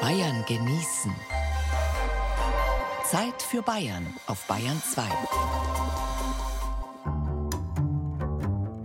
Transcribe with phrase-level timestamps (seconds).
[0.00, 1.12] Bayern genießen.
[3.04, 5.02] Zeit für Bayern auf Bayern 2.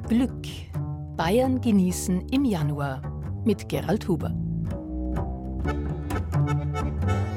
[0.10, 0.46] Glück.
[1.16, 3.02] Bayern genießen im Januar
[3.46, 4.34] mit Gerald Huber.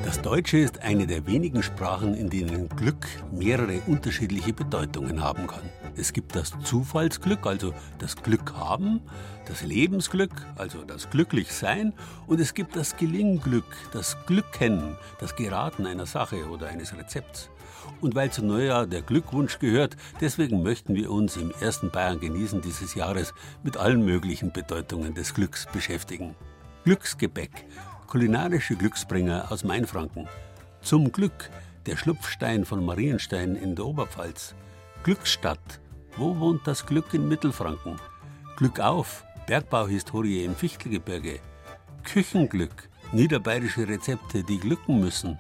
[0.05, 5.71] Das Deutsche ist eine der wenigen Sprachen, in denen Glück mehrere unterschiedliche Bedeutungen haben kann.
[6.01, 9.03] Es gibt das Zufallsglück, also das Glück haben,
[9.47, 11.93] das Lebensglück, also das Glücklichsein,
[12.27, 17.51] und es gibt das Gelingglück, das Glücken, das Geraten einer Sache oder eines Rezepts.
[18.01, 22.63] Und weil zu Neujahr der Glückwunsch gehört, deswegen möchten wir uns im ersten Bayern genießen
[22.63, 26.35] dieses Jahres mit allen möglichen Bedeutungen des Glücks beschäftigen.
[26.85, 27.67] Glücksgebäck,
[28.07, 30.29] kulinarische Glücksbringer aus Mainfranken.
[30.81, 31.51] Zum Glück,
[31.85, 34.55] der Schlupfstein von Marienstein in der Oberpfalz.
[35.03, 35.81] Glücksstadt,
[36.21, 37.97] wo wohnt das Glück in Mittelfranken?
[38.57, 41.41] Glück auf, Bergbauhistorie im Fichtelgebirge.
[42.05, 45.39] Küchenglück, niederbayerische Rezepte, die glücken müssen.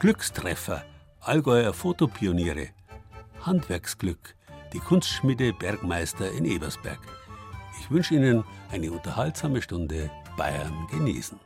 [0.00, 0.84] Glückstreffer,
[1.20, 2.70] Allgäuer Fotopioniere.
[3.42, 4.34] Handwerksglück,
[4.72, 6.98] die Kunstschmiede Bergmeister in Ebersberg.
[7.80, 11.38] Ich wünsche Ihnen eine unterhaltsame Stunde Bayern genießen.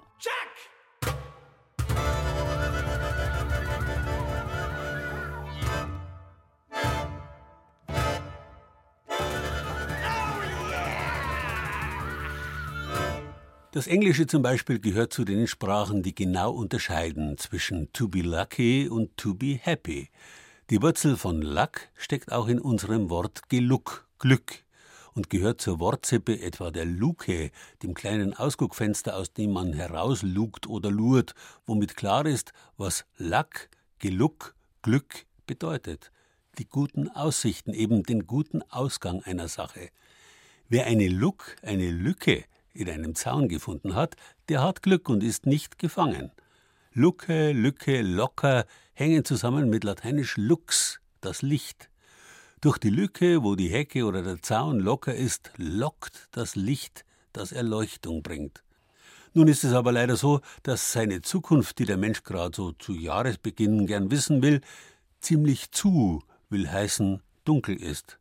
[13.74, 18.86] Das Englische zum Beispiel gehört zu den Sprachen, die genau unterscheiden zwischen to be lucky
[18.86, 20.10] und to be happy.
[20.68, 24.62] Die Wurzel von luck steckt auch in unserem Wort geluck, Glück,
[25.14, 27.50] und gehört zur Wortsippe etwa der Luke,
[27.82, 31.34] dem kleinen Ausguckfenster, aus dem man herauslugt oder lurt,
[31.64, 36.12] womit klar ist, was Luck, Geluck, Glück bedeutet.
[36.58, 39.88] Die guten Aussichten, eben den guten Ausgang einer Sache.
[40.68, 44.16] Wer eine Luck, eine Lücke in einem Zaun gefunden hat,
[44.48, 46.32] der hat Glück und ist nicht gefangen.
[46.92, 51.88] Lucke, Lücke, locker hängen zusammen mit lateinisch lux, das Licht.
[52.60, 57.50] Durch die Lücke, wo die Hecke oder der Zaun locker ist, lockt das Licht, das
[57.50, 58.62] Erleuchtung bringt.
[59.34, 62.92] Nun ist es aber leider so, dass seine Zukunft, die der Mensch gerade so zu
[62.92, 64.60] Jahresbeginn gern wissen will,
[65.20, 68.18] ziemlich zu, will heißen, dunkel ist.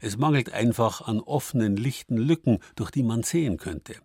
[0.00, 3.96] Es mangelt einfach an offenen, lichten Lücken, durch die man sehen könnte.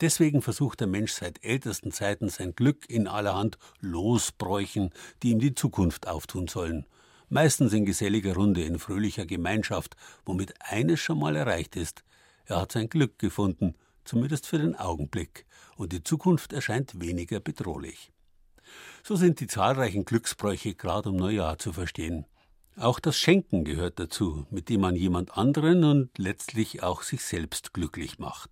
[0.00, 4.90] Deswegen versucht der Mensch seit ältesten Zeiten sein Glück in allerhand Losbräuchen,
[5.22, 6.86] die ihm die Zukunft auftun sollen.
[7.28, 12.04] Meistens in geselliger Runde, in fröhlicher Gemeinschaft, womit eines schon mal erreicht ist.
[12.44, 13.74] Er hat sein Glück gefunden,
[14.04, 15.46] zumindest für den Augenblick,
[15.76, 18.12] und die Zukunft erscheint weniger bedrohlich.
[19.02, 22.26] So sind die zahlreichen Glücksbräuche gerade um Neujahr zu verstehen.
[22.78, 27.72] Auch das Schenken gehört dazu, mit dem man jemand anderen und letztlich auch sich selbst
[27.72, 28.50] glücklich macht.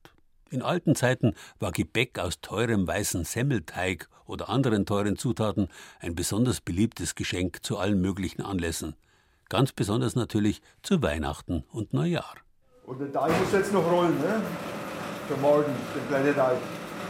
[0.48, 5.68] In alten Zeiten war Gebäck aus teurem weißen Semmelteig oder anderen teuren Zutaten
[6.00, 8.96] ein besonders beliebtes Geschenk zu allen möglichen Anlässen.
[9.50, 12.36] Ganz besonders natürlich zu Weihnachten und Neujahr.
[12.86, 14.40] Und der Teig muss jetzt noch rollen, ne?
[15.28, 16.56] Für morgen, der kleine Teig.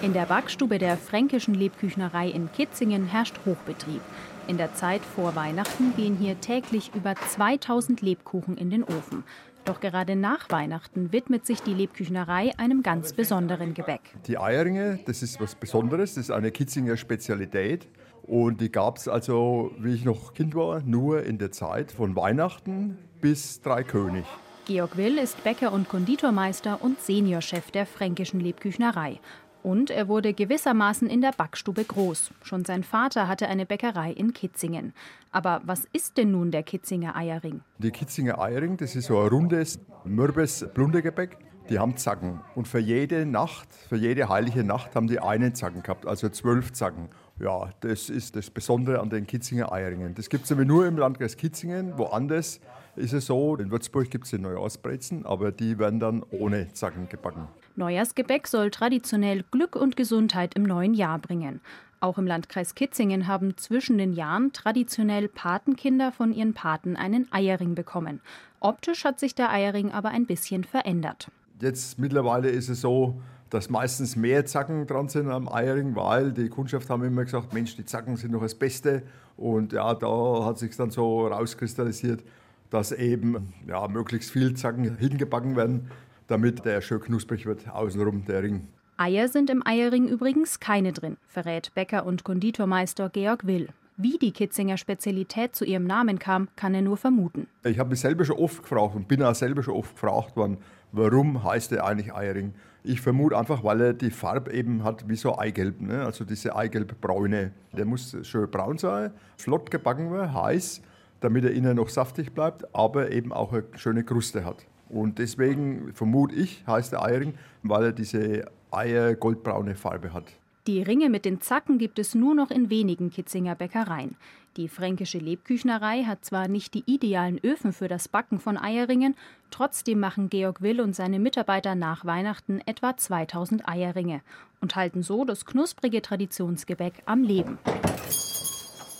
[0.02, 4.00] In der Backstube der Fränkischen Lebküchnerei in Kitzingen herrscht Hochbetrieb.
[4.46, 9.24] In der Zeit vor Weihnachten gehen hier täglich über 2000 Lebkuchen in den Ofen.
[9.64, 14.02] Doch gerade nach Weihnachten widmet sich die Lebküchnerei einem ganz besonderen Gebäck.
[14.26, 17.88] Die Eierringe, das ist was Besonderes, das ist eine Kitzinger Spezialität.
[18.22, 22.14] Und die gab es also, wie ich noch Kind war, nur in der Zeit von
[22.14, 24.26] Weihnachten bis Dreikönig.
[24.66, 29.20] Georg Will ist Bäcker und Konditormeister und Seniorchef der Fränkischen Lebküchnerei.
[29.64, 32.32] Und er wurde gewissermaßen in der Backstube groß.
[32.42, 34.92] Schon sein Vater hatte eine Bäckerei in Kitzingen.
[35.32, 37.62] Aber was ist denn nun der Kitzinger Eierring?
[37.78, 41.38] Die Kitzinger Eierring, das ist so ein rundes, mürbes Blundergebäck.
[41.70, 42.40] Die haben Zacken.
[42.54, 46.74] Und für jede Nacht, für jede heilige Nacht haben die einen Zacken gehabt, also zwölf
[46.74, 47.08] Zacken.
[47.40, 50.14] Ja, das ist das Besondere an den Kitzinger Eierringen.
[50.14, 51.96] Das gibt es aber nur im Landkreis Kitzingen.
[51.96, 52.60] Woanders
[52.96, 57.08] ist es so, in Würzburg gibt es die Neujahrsbrezen, aber die werden dann ohne Zacken
[57.08, 57.48] gebacken.
[57.76, 61.60] Neujahrsgebäck soll traditionell Glück und Gesundheit im neuen Jahr bringen.
[62.00, 67.74] Auch im Landkreis Kitzingen haben zwischen den Jahren traditionell Patenkinder von ihren Paten einen Eierring
[67.74, 68.20] bekommen.
[68.60, 71.30] Optisch hat sich der Eierring aber ein bisschen verändert.
[71.60, 76.48] Jetzt mittlerweile ist es so, dass meistens mehr Zacken dran sind am Eierring, weil die
[76.48, 79.02] Kundschaft haben immer gesagt, Mensch, die Zacken sind noch das Beste.
[79.36, 82.22] Und ja, da hat sich dann so rauskristallisiert,
[82.70, 85.90] dass eben ja, möglichst viel Zacken hingebacken werden,
[86.26, 88.68] damit der schön knusprig wird, außenrum der Ring.
[88.96, 93.68] Eier sind im Eierring übrigens keine drin, verrät Bäcker und Konditormeister Georg Will.
[93.96, 97.46] Wie die Kitzinger Spezialität zu ihrem Namen kam, kann er nur vermuten.
[97.64, 100.58] Ich habe mich selber schon oft gefragt und bin auch selber schon oft gefragt worden,
[100.90, 102.54] warum heißt er eigentlich Eiering?
[102.82, 106.04] Ich vermute einfach, weil er die Farbe eben hat wie so Eigelb, ne?
[106.04, 107.52] also diese Eigelb-Braune.
[107.72, 110.82] Der muss schön braun sein, flott gebacken werden, heiß,
[111.20, 114.66] damit er innen noch saftig bleibt, aber eben auch eine schöne Kruste hat.
[114.88, 120.24] Und deswegen vermute ich, heißt der Eiering, weil er diese Eier goldbraune Farbe hat.
[120.66, 124.16] Die Ringe mit den Zacken gibt es nur noch in wenigen Kitzinger Bäckereien.
[124.56, 129.14] Die fränkische Lebküchnerei hat zwar nicht die idealen Öfen für das Backen von Eierringen,
[129.50, 134.22] trotzdem machen Georg Will und seine Mitarbeiter nach Weihnachten etwa 2000 Eierringe
[134.60, 137.58] und halten so das knusprige Traditionsgebäck am Leben.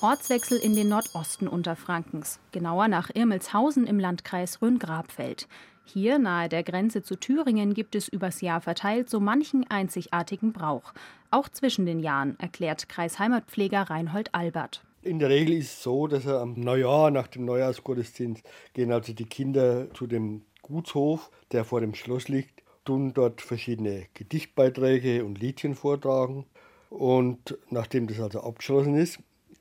[0.02, 5.48] Ortswechsel in den Nordosten Unterfrankens, genauer nach Irmelshausen im Landkreis Rhön-Grabfeld.
[5.84, 10.92] Hier, nahe der Grenze zu Thüringen, gibt es übers Jahr verteilt so manchen einzigartigen Brauch.
[11.30, 14.82] Auch zwischen den Jahren, erklärt Kreisheimatpfleger Reinhold Albert.
[15.02, 18.42] In der Regel ist es so, dass er am Neujahr, nach dem Neujahrsgottesdienst,
[18.72, 24.06] gehen also die Kinder zu dem Gutshof, der vor dem Schloss liegt, tun dort verschiedene
[24.14, 26.46] Gedichtbeiträge und Liedchen vortragen.
[26.88, 29.18] Und nachdem das also abgeschlossen ist,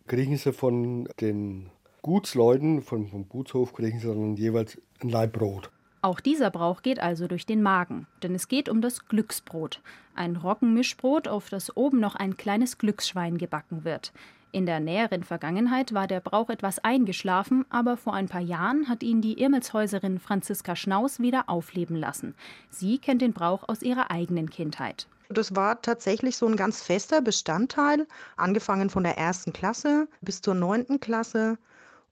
[0.08, 1.70] kriegen sie von den
[2.02, 5.72] Gutsleuten, vom, Gutshof, kriegen sie dann jeweils ein Laib Brot.
[6.04, 9.80] Auch dieser Brauch geht also durch den Magen, denn es geht um das Glücksbrot,
[10.16, 14.12] ein Roggenmischbrot, auf das oben noch ein kleines Glücksschwein gebacken wird.
[14.52, 19.02] In der näheren Vergangenheit war der Brauch etwas eingeschlafen, aber vor ein paar Jahren hat
[19.02, 22.36] ihn die Irmelshäuserin Franziska Schnaus wieder aufleben lassen.
[22.70, 25.08] Sie kennt den Brauch aus ihrer eigenen Kindheit.
[25.30, 30.54] Das war tatsächlich so ein ganz fester Bestandteil, angefangen von der ersten Klasse bis zur
[30.54, 31.58] neunten Klasse.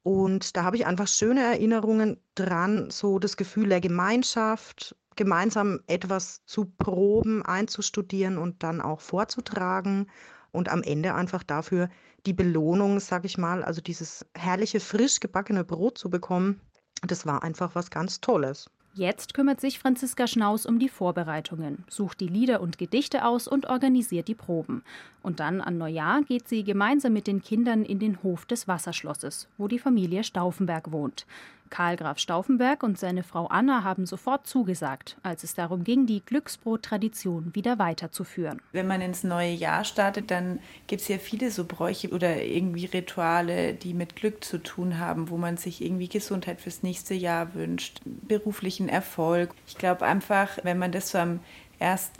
[0.04, 6.44] Und da habe ich einfach schöne Erinnerungen dran, so das Gefühl der Gemeinschaft, gemeinsam etwas
[6.46, 10.10] zu proben, einzustudieren und dann auch vorzutragen
[10.52, 11.90] und am Ende einfach dafür
[12.26, 16.62] die Belohnung, sag ich mal, also dieses herrliche frisch gebackene Brot zu bekommen.
[17.06, 18.70] Das war einfach was ganz Tolles.
[18.94, 23.68] Jetzt kümmert sich Franziska Schnaus um die Vorbereitungen, sucht die Lieder und Gedichte aus und
[23.68, 24.84] organisiert die Proben.
[25.24, 29.48] Und dann an Neujahr geht sie gemeinsam mit den Kindern in den Hof des Wasserschlosses,
[29.58, 31.26] wo die Familie Stauffenberg wohnt.
[31.72, 36.24] Karl Graf Stauffenberg und seine Frau Anna haben sofort zugesagt, als es darum ging, die
[36.24, 38.62] Glücksbrot-Tradition wieder weiterzuführen.
[38.74, 42.86] Wenn man ins neue Jahr startet, dann gibt es ja viele so Bräuche oder irgendwie
[42.86, 47.56] Rituale, die mit Glück zu tun haben, wo man sich irgendwie Gesundheit fürs nächste Jahr
[47.56, 49.56] wünscht, beruflichen Erfolg.
[49.66, 51.40] Ich glaube einfach, wenn man das so am
[51.82, 52.12] 1.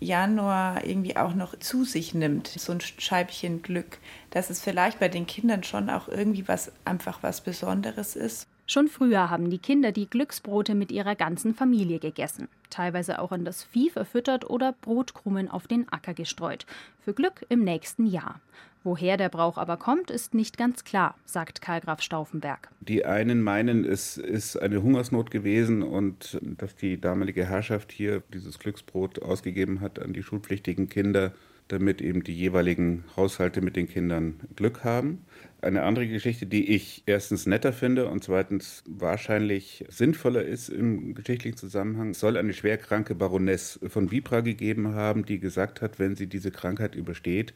[0.00, 3.98] Januar irgendwie auch noch zu sich nimmt, so ein Scheibchen Glück,
[4.30, 8.48] dass es vielleicht bei den Kindern schon auch irgendwie was einfach was Besonderes ist.
[8.66, 13.44] Schon früher haben die Kinder die Glücksbrote mit ihrer ganzen Familie gegessen, teilweise auch an
[13.44, 16.64] das Vieh verfüttert oder Brotkrumen auf den Acker gestreut,
[17.00, 18.40] für Glück im nächsten Jahr.
[18.82, 22.70] Woher der Brauch aber kommt, ist nicht ganz klar, sagt Karl Graf Stauffenberg.
[22.80, 28.58] Die einen meinen, es ist eine Hungersnot gewesen und dass die damalige Herrschaft hier dieses
[28.58, 31.32] Glücksbrot ausgegeben hat an die schulpflichtigen Kinder,
[31.68, 35.24] damit eben die jeweiligen Haushalte mit den Kindern Glück haben.
[35.62, 41.56] Eine andere Geschichte, die ich erstens netter finde und zweitens wahrscheinlich sinnvoller ist im geschichtlichen
[41.56, 46.50] Zusammenhang, soll eine schwerkranke Baroness von Vibra gegeben haben, die gesagt hat, wenn sie diese
[46.50, 47.54] Krankheit übersteht,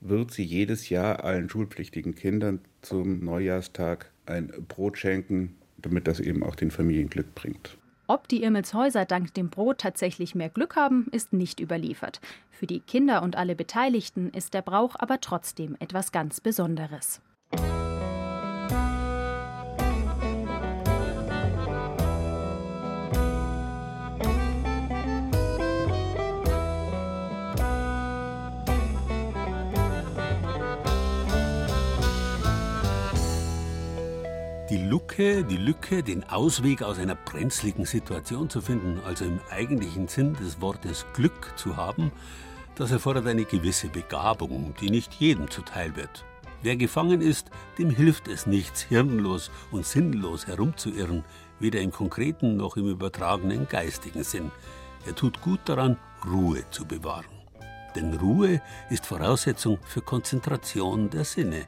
[0.00, 6.42] wird sie jedes Jahr allen schulpflichtigen Kindern zum Neujahrstag ein Brot schenken, damit das eben
[6.42, 7.76] auch den Familien Glück bringt.
[8.10, 12.20] Ob die Irmelshäuser dank dem Brot tatsächlich mehr Glück haben, ist nicht überliefert.
[12.50, 17.20] Für die Kinder und alle Beteiligten ist der Brauch aber trotzdem etwas ganz Besonderes.
[17.52, 18.99] Die
[34.90, 40.34] Lücke, die Lücke, den Ausweg aus einer brenzligen Situation zu finden, also im eigentlichen Sinn
[40.34, 42.10] des Wortes Glück zu haben,
[42.74, 46.24] das erfordert eine gewisse Begabung, die nicht jedem zuteil wird.
[46.62, 51.24] Wer gefangen ist, dem hilft es nichts, hirnlos und sinnlos herumzuirren,
[51.60, 54.50] weder im konkreten noch im übertragenen geistigen Sinn.
[55.06, 57.26] Er tut gut daran, Ruhe zu bewahren.
[57.94, 61.66] Denn Ruhe ist Voraussetzung für Konzentration der Sinne.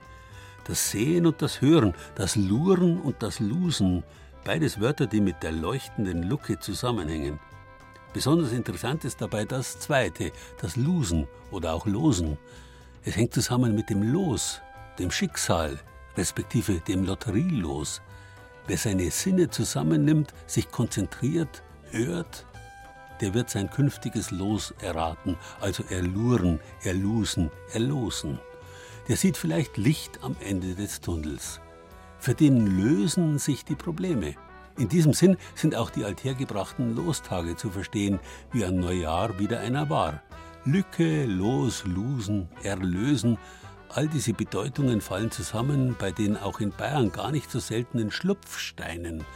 [0.65, 4.05] Das Sehen und das Hören, das Luren und das Lusen,
[4.45, 7.41] beides Wörter, die mit der leuchtenden Lucke zusammenhängen.
[8.13, 12.39] Besonders interessant ist dabei das zweite, das Lusen oder auch Losen.
[13.05, 14.61] Es hängt zusammen mit dem Los,
[14.99, 15.81] dem Schicksal,
[16.17, 18.03] respektive dem Lotterielos.
[18.67, 22.47] Wer seine Sinne zusammennimmt, sich konzentriert, hört,
[23.21, 28.39] der wird sein künftiges Los erraten, also erluren, erlusen, erlosen.
[29.13, 31.61] Der sieht vielleicht Licht am Ende des Tunnels.
[32.19, 34.37] Für den lösen sich die Probleme.
[34.79, 38.21] In diesem Sinn sind auch die althergebrachten Lostage zu verstehen,
[38.53, 40.23] wie ein Neujahr wieder einer war.
[40.65, 43.37] Lücke, Los, Losen, Erlösen,
[43.91, 49.27] all diese Bedeutungen fallen zusammen bei den auch in Bayern gar nicht so seltenen Schlupfsteinen,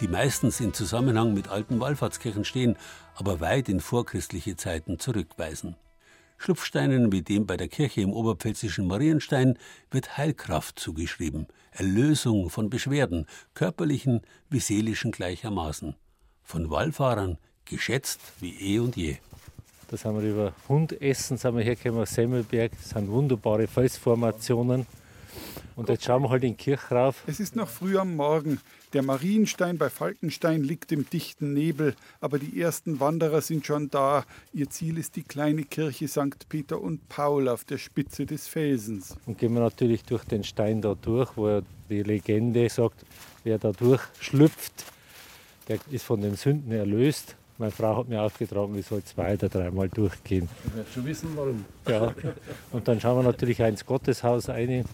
[0.00, 2.76] die meistens in Zusammenhang mit alten Wallfahrtskirchen stehen,
[3.16, 5.74] aber weit in vorchristliche Zeiten zurückweisen.
[6.44, 9.58] Schlupfsteinen wie dem bei der Kirche im oberpfälzischen Marienstein
[9.90, 13.24] wird Heilkraft zugeschrieben, Erlösung von Beschwerden,
[13.54, 14.20] körperlichen
[14.50, 15.94] wie seelischen gleichermaßen.
[16.42, 19.16] Von Wallfahrern geschätzt wie eh und je.
[19.88, 22.72] Da sind wir über Hundessen, sind wir hergekommen Semmelberg.
[22.72, 24.86] Das sind wunderbare Felsformationen.
[25.76, 27.24] Und jetzt schauen wir halt in die Kirche rauf.
[27.26, 28.60] Es ist noch früh am Morgen.
[28.92, 34.24] Der Marienstein bei Falkenstein liegt im dichten Nebel, aber die ersten Wanderer sind schon da.
[34.52, 36.48] Ihr Ziel ist die kleine Kirche St.
[36.48, 39.16] Peter und Paul auf der Spitze des Felsens.
[39.26, 41.60] Und gehen wir natürlich durch den Stein da durch, wo
[41.90, 43.04] die Legende sagt,
[43.42, 44.84] wer da durchschlüpft,
[45.66, 47.34] der ist von den Sünden erlöst.
[47.58, 50.48] Meine Frau hat mir aufgetragen, ich soll zwei oder dreimal durchgehen.
[50.66, 51.64] Ich werde schon wissen, warum.
[51.88, 52.14] Ja.
[52.70, 54.84] Und dann schauen wir natürlich ins Gotteshaus rein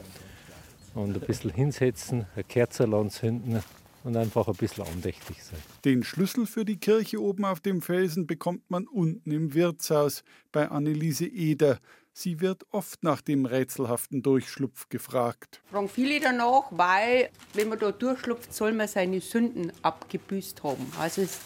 [0.95, 3.63] und ein bisschen hinsetzen, ein Kerzerl anzünden
[4.05, 5.59] und einfach ein bisschen andächtig sein.
[5.85, 10.69] Den Schlüssel für die Kirche oben auf dem Felsen bekommt man unten im Wirtshaus bei
[10.69, 11.79] Anneliese Eder.
[12.13, 15.63] Sie wird oft nach dem rätselhaften Durchschlupf gefragt.
[15.71, 20.87] Fragen viele danach, weil, wenn man da durchschlupft, soll man seine Sünden abgebüßt haben.
[20.99, 21.43] Also es ist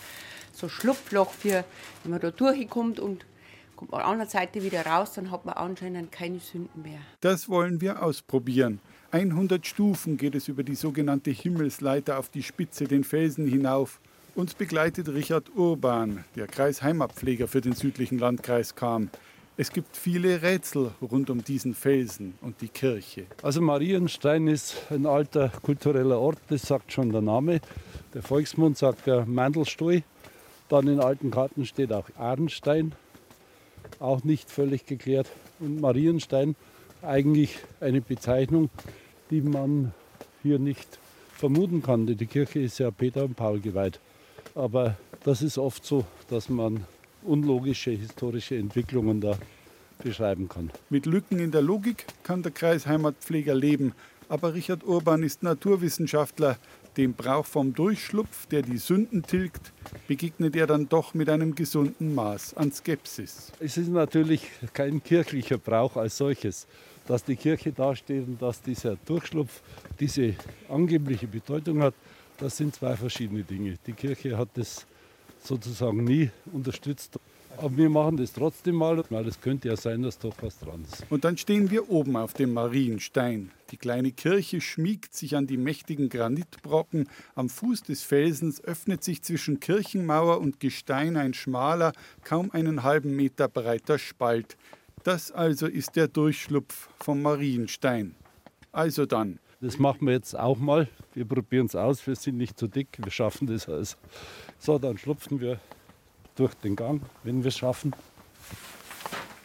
[0.52, 1.64] so Schlupfloch für,
[2.02, 3.26] wenn man da durchkommt und
[3.76, 7.00] kommt an der Seite wieder raus, dann hat man anscheinend keine Sünden mehr.
[7.20, 8.80] Das wollen wir ausprobieren.
[9.14, 14.00] 100 Stufen geht es über die sogenannte Himmelsleiter auf die Spitze den Felsen hinauf.
[14.34, 19.10] Uns begleitet Richard Urban, der Kreisheimatpfleger für den südlichen Landkreis kam.
[19.56, 23.26] Es gibt viele Rätsel rund um diesen Felsen und die Kirche.
[23.40, 27.60] Also Marienstein ist ein alter kultureller Ort, das sagt schon der Name.
[28.14, 30.02] Der Volksmund sagt der Mandelstuhl.
[30.68, 32.96] Dann in alten Karten steht auch Arnstein,
[34.00, 35.30] auch nicht völlig geklärt.
[35.60, 36.56] Und Marienstein
[37.04, 38.70] eigentlich eine Bezeichnung,
[39.30, 39.92] die man
[40.42, 40.98] hier nicht
[41.32, 42.06] vermuten kann.
[42.06, 44.00] Die Kirche ist ja Peter und Paul geweiht.
[44.54, 46.84] Aber das ist oft so, dass man
[47.22, 49.36] unlogische historische Entwicklungen da
[50.02, 50.70] beschreiben kann.
[50.90, 53.92] Mit Lücken in der Logik kann der Kreisheimatpfleger leben.
[54.28, 56.58] Aber Richard Urban ist Naturwissenschaftler.
[56.96, 59.72] Dem Brauch vom Durchschlupf, der die Sünden tilgt,
[60.06, 63.50] begegnet er dann doch mit einem gesunden Maß an Skepsis.
[63.58, 66.68] Es ist natürlich kein kirchlicher Brauch als solches
[67.06, 69.62] dass die Kirche dasteht und dass dieser Durchschlupf
[70.00, 70.34] diese
[70.68, 71.94] angebliche Bedeutung hat,
[72.38, 73.76] das sind zwei verschiedene Dinge.
[73.86, 74.86] Die Kirche hat das
[75.42, 77.18] sozusagen nie unterstützt.
[77.56, 80.84] Aber wir machen das trotzdem mal, weil es könnte ja sein, dass doch was dran
[80.90, 81.06] ist.
[81.10, 83.52] Und dann stehen wir oben auf dem Marienstein.
[83.70, 87.08] Die kleine Kirche schmiegt sich an die mächtigen Granitbrocken.
[87.36, 91.92] Am Fuß des Felsens öffnet sich zwischen Kirchenmauer und Gestein ein schmaler,
[92.24, 94.56] kaum einen halben Meter breiter Spalt.
[95.04, 98.14] Das also ist der Durchschlupf vom Marienstein.
[98.72, 99.38] Also dann.
[99.60, 100.88] Das machen wir jetzt auch mal.
[101.12, 102.06] Wir probieren es aus.
[102.06, 102.88] Wir sind nicht zu dick.
[102.96, 103.96] Wir schaffen das also.
[104.58, 105.60] So, dann schlupfen wir
[106.36, 107.94] durch den Gang, wenn wir es schaffen.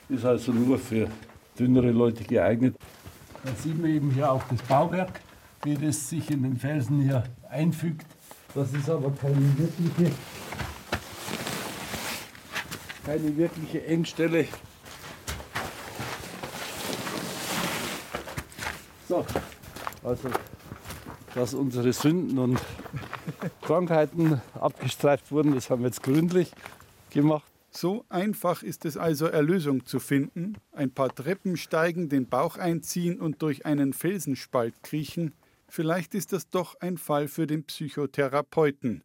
[0.08, 1.10] Ist also nur für
[1.60, 2.78] dünnere Leute geeignet.
[3.44, 5.20] Dann sieht man eben hier auch das Bauwerk,
[5.64, 8.06] wie das sich in den Felsen hier einfügt.
[8.56, 10.16] Das ist aber keine wirkliche,
[13.06, 14.48] keine wirkliche Engstelle.
[19.10, 19.26] So,
[20.04, 20.30] also,
[21.34, 22.60] dass unsere Sünden und
[23.64, 26.52] Krankheiten abgestreift wurden, das haben wir jetzt gründlich
[27.10, 27.52] gemacht.
[27.72, 30.58] So einfach ist es also, Erlösung zu finden.
[30.72, 35.34] Ein paar Treppen steigen, den Bauch einziehen und durch einen Felsenspalt kriechen.
[35.68, 39.04] Vielleicht ist das doch ein Fall für den Psychotherapeuten.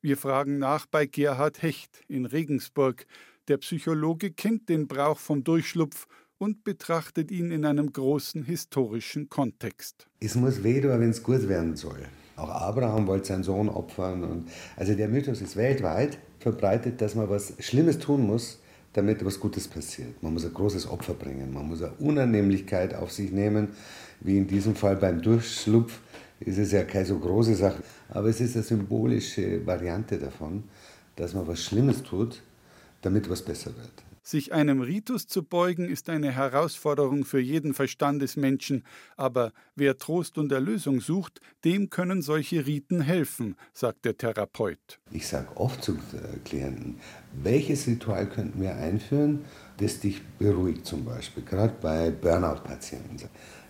[0.00, 3.06] Wir fragen nach bei Gerhard Hecht in Regensburg.
[3.46, 10.06] Der Psychologe kennt den Brauch vom Durchschlupf und betrachtet ihn in einem großen historischen Kontext.
[10.20, 12.06] Es muss tun, wenn es gut werden soll.
[12.36, 14.22] Auch Abraham wollte seinen Sohn opfern.
[14.24, 18.60] Und also der Mythos ist weltweit verbreitet, dass man was Schlimmes tun muss,
[18.92, 20.22] damit was Gutes passiert.
[20.22, 23.68] Man muss ein großes Opfer bringen, man muss eine Unannehmlichkeit auf sich nehmen,
[24.20, 26.00] wie in diesem Fall beim Durchschlupf
[26.40, 30.64] ist es ja keine so große Sache, aber es ist eine symbolische Variante davon,
[31.16, 32.42] dass man was Schlimmes tut,
[33.02, 34.05] damit was besser wird.
[34.28, 38.82] Sich einem Ritus zu beugen, ist eine Herausforderung für jeden Verstand des Menschen,
[39.16, 44.98] aber wer Trost und Erlösung sucht, dem können solche Riten helfen, sagt der Therapeut.
[45.12, 45.96] Ich sage oft zu
[46.44, 46.96] Klienten,
[47.40, 49.44] welches Ritual könnten wir einführen,
[49.76, 53.28] das dich beruhigt zum Beispiel, gerade bei Burnout-Patienten.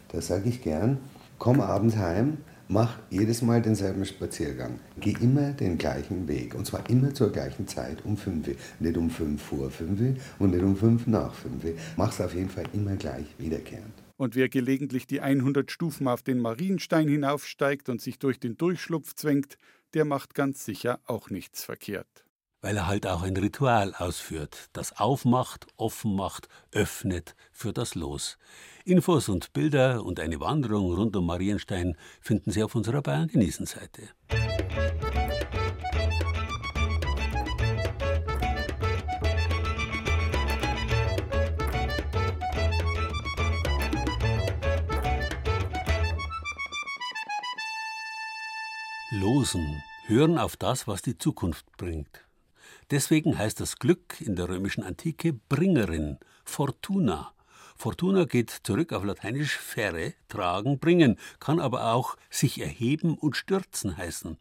[0.09, 1.01] Da sage ich gern,
[1.37, 4.81] komm abends heim, mach jedes Mal denselben Spaziergang.
[5.01, 8.55] Geh immer den gleichen Weg und zwar immer zur gleichen Zeit um 5 Uhr.
[8.81, 11.73] Nicht um 5 vor 5 Uhr und nicht um 5 nach 5 Uhr.
[11.97, 13.95] Mach's auf jeden Fall immer gleich wiederkehrend.
[14.17, 19.15] Und wer gelegentlich die 100 Stufen auf den Marienstein hinaufsteigt und sich durch den Durchschlupf
[19.15, 19.59] zwängt,
[19.95, 22.26] der macht ganz sicher auch nichts verkehrt.
[22.63, 28.39] Weil er halt auch ein Ritual ausführt, das aufmacht, offen macht, öffnet für das Los.
[28.85, 33.67] Infos und Bilder und eine Wanderung rund um Marienstein finden Sie auf unserer Bayern genießen
[33.67, 34.09] Seite.
[49.11, 52.26] Losen, hören auf das, was die Zukunft bringt.
[52.91, 57.33] Deswegen heißt das Glück in der römischen Antike Bringerin, Fortuna.
[57.77, 63.97] Fortuna geht zurück auf Lateinisch ferre, tragen, bringen, kann aber auch sich erheben und stürzen
[63.97, 64.39] heißen.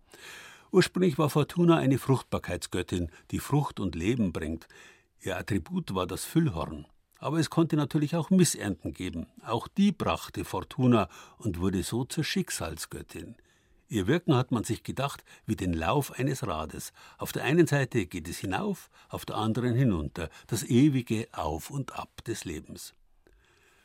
[0.72, 4.68] Ursprünglich war Fortuna eine Fruchtbarkeitsgöttin, die Frucht und Leben bringt.
[5.22, 6.86] Ihr Attribut war das Füllhorn.
[7.18, 9.26] Aber es konnte natürlich auch Missernten geben.
[9.44, 11.10] Auch die brachte Fortuna
[11.40, 13.36] und wurde so zur Schicksalsgöttin.
[13.88, 16.92] Ihr Wirken hat man sich gedacht wie den Lauf eines Rades.
[17.18, 21.96] Auf der einen Seite geht es hinauf, auf der anderen hinunter, das ewige Auf und
[21.96, 22.96] Ab des Lebens.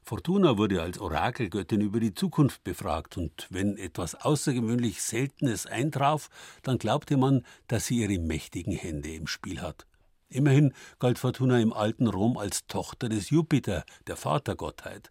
[0.03, 6.31] Fortuna wurde als Orakelgöttin über die Zukunft befragt, und wenn etwas außergewöhnlich Seltenes eintraf,
[6.63, 9.87] dann glaubte man, dass sie ihre mächtigen Hände im Spiel hat.
[10.29, 15.11] Immerhin galt Fortuna im alten Rom als Tochter des Jupiter, der Vatergottheit.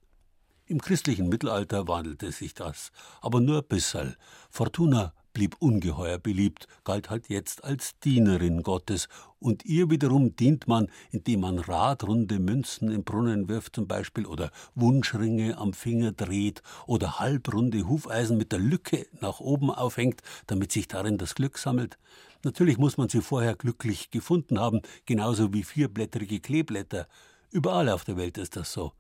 [0.69, 4.15] Im christlichen Mittelalter wandelte sich das, aber nur bisserl.
[4.51, 9.07] Fortuna blieb ungeheuer beliebt, galt halt jetzt als Dienerin Gottes,
[9.39, 14.51] und ihr wiederum dient man, indem man radrunde Münzen im Brunnen wirft zum Beispiel oder
[14.75, 20.87] Wunschringe am Finger dreht oder halbrunde Hufeisen mit der Lücke nach oben aufhängt, damit sich
[20.87, 21.97] darin das Glück sammelt.
[22.43, 27.07] Natürlich muss man sie vorher glücklich gefunden haben, genauso wie vierblättrige Kleeblätter.
[27.49, 28.93] Überall auf der Welt ist das so.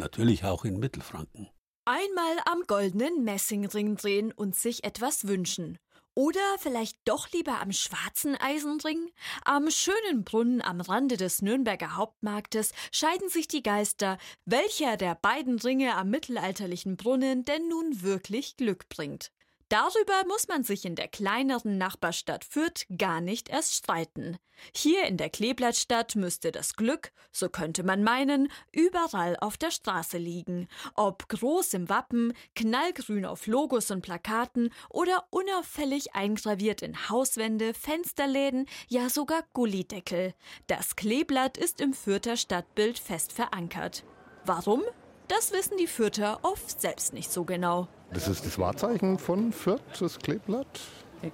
[0.00, 1.50] Natürlich auch in Mittelfranken.
[1.84, 5.78] Einmal am goldenen Messingring drehen und sich etwas wünschen.
[6.14, 9.10] Oder vielleicht doch lieber am schwarzen Eisenring?
[9.44, 15.58] Am schönen Brunnen am Rande des Nürnberger Hauptmarktes scheiden sich die Geister, welcher der beiden
[15.58, 19.30] Ringe am mittelalterlichen Brunnen denn nun wirklich Glück bringt.
[19.70, 24.36] Darüber muss man sich in der kleineren Nachbarstadt Fürth gar nicht erst streiten.
[24.74, 30.18] Hier in der Kleeblattstadt müsste das Glück, so könnte man meinen, überall auf der Straße
[30.18, 30.66] liegen.
[30.96, 38.66] Ob groß im Wappen, knallgrün auf Logos und Plakaten oder unauffällig eingraviert in Hauswände, Fensterläden,
[38.88, 40.34] ja sogar Gullideckel.
[40.66, 44.02] Das Kleeblatt ist im Fürther Stadtbild fest verankert.
[44.44, 44.82] Warum?
[45.30, 47.86] Das wissen die Fürther oft selbst nicht so genau.
[48.12, 50.80] Das ist das Wahrzeichen von Fürth, das Kleeblatt.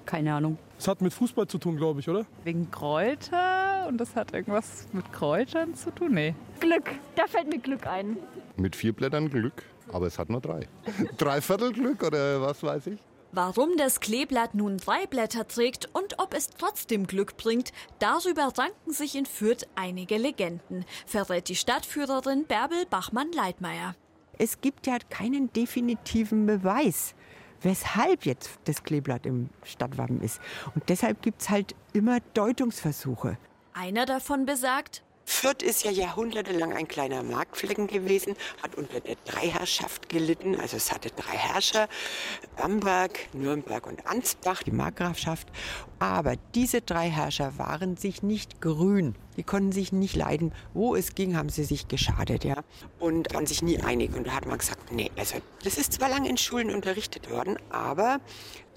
[0.04, 0.58] Keine Ahnung.
[0.78, 2.26] Es hat mit Fußball zu tun, glaube ich, oder?
[2.44, 6.12] Wegen Kräuter und das hat irgendwas mit Kräutern zu tun?
[6.12, 6.34] Nee.
[6.60, 8.18] Glück, da fällt mir Glück ein.
[8.56, 10.68] Mit vier Blättern Glück, aber es hat nur drei.
[11.16, 13.00] Dreiviertel Glück oder was weiß ich.
[13.36, 18.92] Warum das Kleeblatt nun drei Blätter trägt und ob es trotzdem Glück bringt, darüber ranken
[18.92, 23.94] sich in Fürth einige Legenden, verrät die Stadtführerin Bärbel Bachmann-Leitmeier.
[24.38, 27.14] Es gibt ja keinen definitiven Beweis,
[27.60, 30.40] weshalb jetzt das Kleeblatt im Stadtwappen ist.
[30.74, 33.36] Und deshalb gibt es halt immer Deutungsversuche.
[33.74, 40.08] Einer davon besagt, Fürth ist ja jahrhundertelang ein kleiner Marktflecken gewesen, hat unter der Dreiherrschaft
[40.08, 40.58] gelitten.
[40.58, 41.88] Also es hatte drei Herrscher,
[42.56, 45.48] Bamberg, Nürnberg und Ansbach, die Markgrafschaft.
[45.98, 49.16] Aber diese drei Herrscher waren sich nicht grün.
[49.36, 50.54] Die konnten sich nicht leiden.
[50.74, 52.62] Wo es ging, haben sie sich geschadet, ja.
[53.00, 54.14] Und waren sich nie einig.
[54.14, 57.58] Und da hat man gesagt, nee, also das ist zwar lange in Schulen unterrichtet worden,
[57.68, 58.20] aber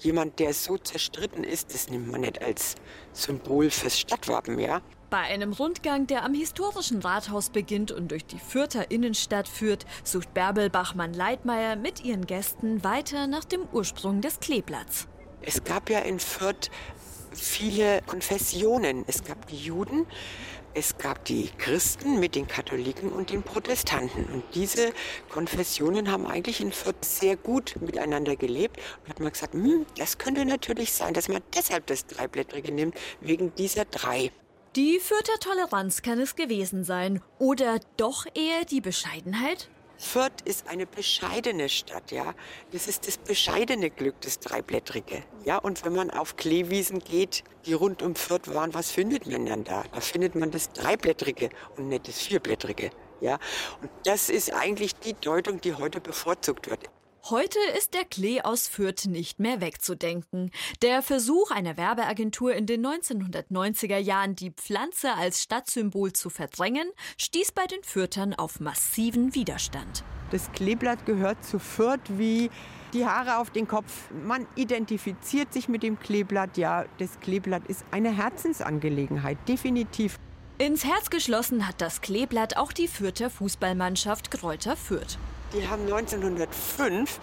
[0.00, 2.74] jemand, der so zerstritten ist, das nimmt man nicht als
[3.12, 4.82] Symbol fürs Stadtwappen, ja.
[5.10, 10.32] Bei einem Rundgang, der am historischen Rathaus beginnt und durch die Fürther Innenstadt führt, sucht
[10.34, 15.08] Bärbel Bachmann-Leitmeier mit ihren Gästen weiter nach dem Ursprung des Kleeblatts.
[15.42, 16.70] Es gab ja in Fürth
[17.32, 19.04] viele Konfessionen.
[19.08, 20.06] Es gab die Juden,
[20.74, 24.26] es gab die Christen mit den Katholiken und den Protestanten.
[24.26, 24.92] Und diese
[25.28, 28.76] Konfessionen haben eigentlich in Fürth sehr gut miteinander gelebt.
[29.02, 32.94] Und hat man gesagt, hm, das könnte natürlich sein, dass man deshalb das Dreiblättrige nimmt,
[33.20, 34.30] wegen dieser drei.
[34.76, 37.20] Die Fürther Toleranz kann es gewesen sein.
[37.40, 39.68] Oder doch eher die Bescheidenheit?
[39.98, 42.34] Fürth ist eine bescheidene Stadt, ja.
[42.70, 45.24] Das ist das bescheidene Glück, das Dreiblättrige.
[45.44, 49.44] Ja, und wenn man auf Kleewiesen geht, die rund um Fürth waren, was findet man
[49.44, 49.82] dann da?
[49.92, 52.90] Da findet man das Dreiblättrige und nicht das Vierblättrige.
[53.20, 53.40] Ja,
[53.82, 56.88] und das ist eigentlich die Deutung, die heute bevorzugt wird.
[57.28, 60.50] Heute ist der Klee aus Fürth nicht mehr wegzudenken.
[60.80, 67.52] Der Versuch einer Werbeagentur in den 1990er Jahren, die Pflanze als Stadtsymbol zu verdrängen, stieß
[67.52, 70.02] bei den Fürthern auf massiven Widerstand.
[70.30, 72.50] Das Kleeblatt gehört zu Fürth wie
[72.94, 74.10] die Haare auf den Kopf.
[74.24, 76.56] Man identifiziert sich mit dem Kleeblatt.
[76.56, 80.16] Ja, das Kleeblatt ist eine Herzensangelegenheit, definitiv.
[80.56, 85.18] Ins Herz geschlossen hat das Kleeblatt auch die Fürther Fußballmannschaft Kräuter Fürth.
[85.52, 87.18] Die haben 1905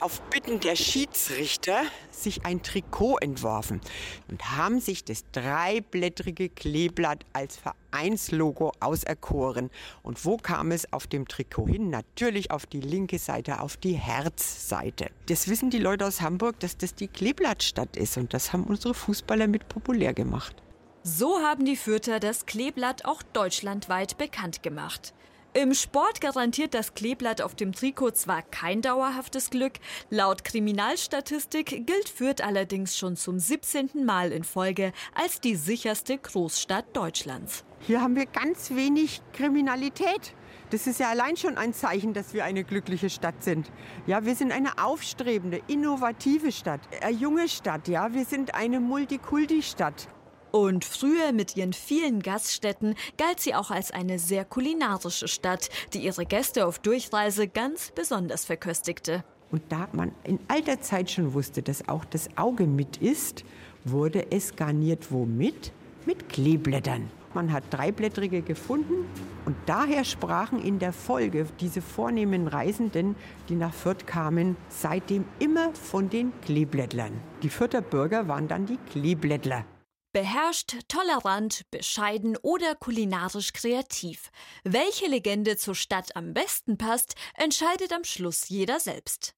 [0.00, 3.82] auf Bitten der Schiedsrichter sich ein Trikot entworfen
[4.30, 9.68] und haben sich das dreiblättrige Kleeblatt als Vereinslogo auserkoren.
[10.02, 11.90] Und wo kam es auf dem Trikot hin?
[11.90, 15.10] Natürlich auf die linke Seite, auf die Herzseite.
[15.26, 18.94] Das wissen die Leute aus Hamburg, dass das die Kleeblattstadt ist und das haben unsere
[18.94, 20.56] Fußballer mit populär gemacht.
[21.02, 25.12] So haben die Fürther das Kleeblatt auch deutschlandweit bekannt gemacht.
[25.52, 29.72] Im Sport garantiert das Kleeblatt auf dem Trikot zwar kein dauerhaftes Glück,
[30.08, 34.04] laut Kriminalstatistik gilt Fürth allerdings schon zum 17.
[34.04, 37.64] Mal in Folge als die sicherste Großstadt Deutschlands.
[37.80, 40.34] Hier haben wir ganz wenig Kriminalität.
[40.70, 43.72] Das ist ja allein schon ein Zeichen, dass wir eine glückliche Stadt sind.
[44.06, 47.88] Ja, wir sind eine aufstrebende, innovative Stadt, eine junge Stadt.
[47.88, 50.06] Ja, wir sind eine Multikulti-Stadt.
[50.52, 56.00] Und früher mit ihren vielen Gaststätten galt sie auch als eine sehr kulinarische Stadt, die
[56.00, 59.24] ihre Gäste auf Durchreise ganz besonders verköstigte.
[59.50, 63.44] Und da man in alter Zeit schon wusste, dass auch das Auge mit ist,
[63.84, 65.72] wurde es garniert womit?
[66.06, 67.10] Mit Kleeblättern.
[67.34, 69.04] Man hat dreiblättrige gefunden
[69.44, 73.14] und daher sprachen in der Folge diese vornehmen Reisenden,
[73.48, 77.12] die nach Fürth kamen, seitdem immer von den Kleeblättlern.
[77.42, 79.64] Die Fürther Bürger waren dann die Kleeblättler.
[80.12, 84.30] Beherrscht, tolerant, bescheiden oder kulinarisch kreativ.
[84.64, 89.34] Welche Legende zur Stadt am besten passt, entscheidet am Schluss jeder selbst.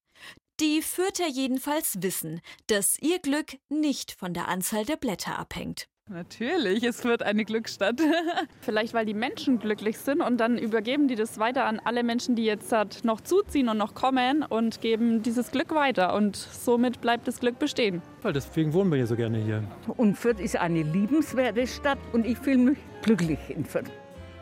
[0.59, 5.87] Die Fürther jedenfalls wissen, dass ihr Glück nicht von der Anzahl der Blätter abhängt.
[6.09, 8.01] Natürlich, es wird eine Glücksstadt.
[8.61, 12.35] Vielleicht, weil die Menschen glücklich sind und dann übergeben die das weiter an alle Menschen,
[12.35, 12.73] die jetzt
[13.05, 16.13] noch zuziehen und noch kommen und geben dieses Glück weiter.
[16.13, 18.01] Und somit bleibt das Glück bestehen.
[18.21, 19.63] Weil deswegen wohnen wir ja so gerne hier.
[19.95, 23.89] Und Fürth ist eine liebenswerte Stadt und ich fühle mich glücklich in Fürth.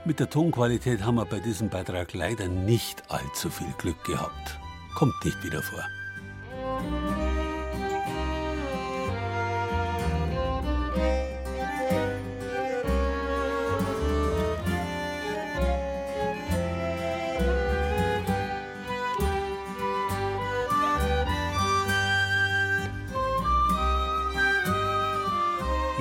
[0.04, 4.58] Mit der Tonqualität haben wir bei diesem Beitrag leider nicht allzu viel Glück gehabt.
[4.96, 5.84] Kommt nicht wieder vor.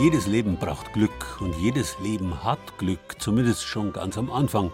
[0.00, 4.72] Jedes Leben braucht Glück und jedes Leben hat Glück, zumindest schon ganz am Anfang.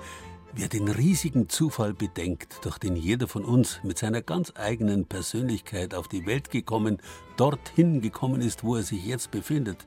[0.53, 5.97] Wer den riesigen Zufall bedenkt, durch den jeder von uns mit seiner ganz eigenen Persönlichkeit
[5.97, 6.99] auf die Welt gekommen,
[7.37, 9.85] dorthin gekommen ist, wo er sich jetzt befindet,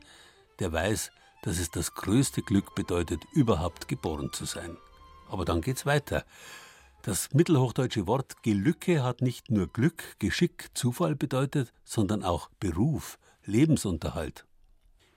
[0.60, 1.10] der weiß,
[1.44, 4.76] dass es das größte Glück bedeutet, überhaupt geboren zu sein.
[5.30, 6.26] Aber dann geht's weiter.
[7.02, 14.46] Das mittelhochdeutsche Wort Gelücke hat nicht nur Glück, Geschick, Zufall bedeutet, sondern auch Beruf, Lebensunterhalt.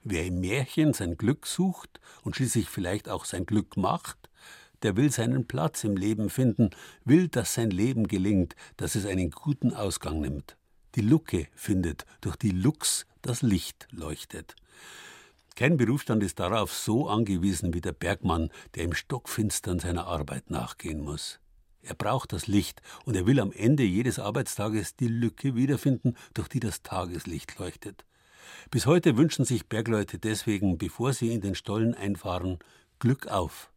[0.05, 4.29] Wer im Märchen sein Glück sucht und schließlich vielleicht auch sein Glück macht,
[4.81, 6.71] der will seinen Platz im Leben finden,
[7.05, 10.57] will, dass sein Leben gelingt, dass es einen guten Ausgang nimmt.
[10.95, 14.55] Die Lucke findet, durch die Lux das Licht leuchtet.
[15.55, 20.99] Kein Berufsstand ist darauf so angewiesen wie der Bergmann, der im Stockfinstern seiner Arbeit nachgehen
[20.99, 21.39] muss.
[21.81, 26.49] Er braucht das Licht und er will am Ende jedes Arbeitstages die Lücke wiederfinden, durch
[26.49, 28.03] die das Tageslicht leuchtet.
[28.71, 32.59] Bis heute wünschen sich Bergleute deswegen, bevor sie in den Stollen einfahren,
[32.99, 33.71] Glück auf.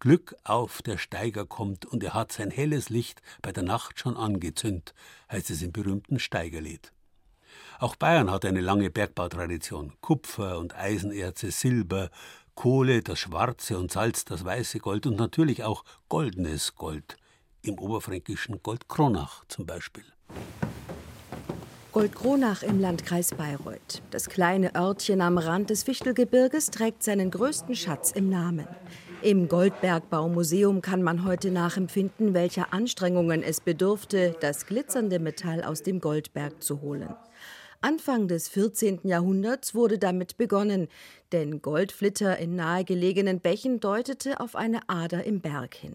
[0.00, 4.16] Glück auf, der Steiger kommt und er hat sein helles Licht bei der Nacht schon
[4.16, 4.94] angezündt,
[5.30, 6.92] heißt es im berühmten Steigerlied.
[7.78, 9.92] Auch Bayern hat eine lange Bergbautradition.
[10.00, 12.10] Kupfer und Eisenerze, Silber,
[12.54, 17.16] Kohle, das schwarze und Salz, das weiße Gold und natürlich auch goldenes Gold.
[17.62, 20.04] Im oberfränkischen Goldkronach zum Beispiel.
[21.94, 24.02] Goldkronach im Landkreis Bayreuth.
[24.10, 28.66] Das kleine Örtchen am Rand des Fichtelgebirges trägt seinen größten Schatz im Namen.
[29.22, 36.00] Im Goldbergbaumuseum kann man heute nachempfinden, welcher Anstrengungen es bedurfte, das glitzernde Metall aus dem
[36.00, 37.14] Goldberg zu holen.
[37.80, 39.02] Anfang des 14.
[39.04, 40.88] Jahrhunderts wurde damit begonnen,
[41.30, 45.94] denn Goldflitter in nahegelegenen Bächen deutete auf eine Ader im Berg hin.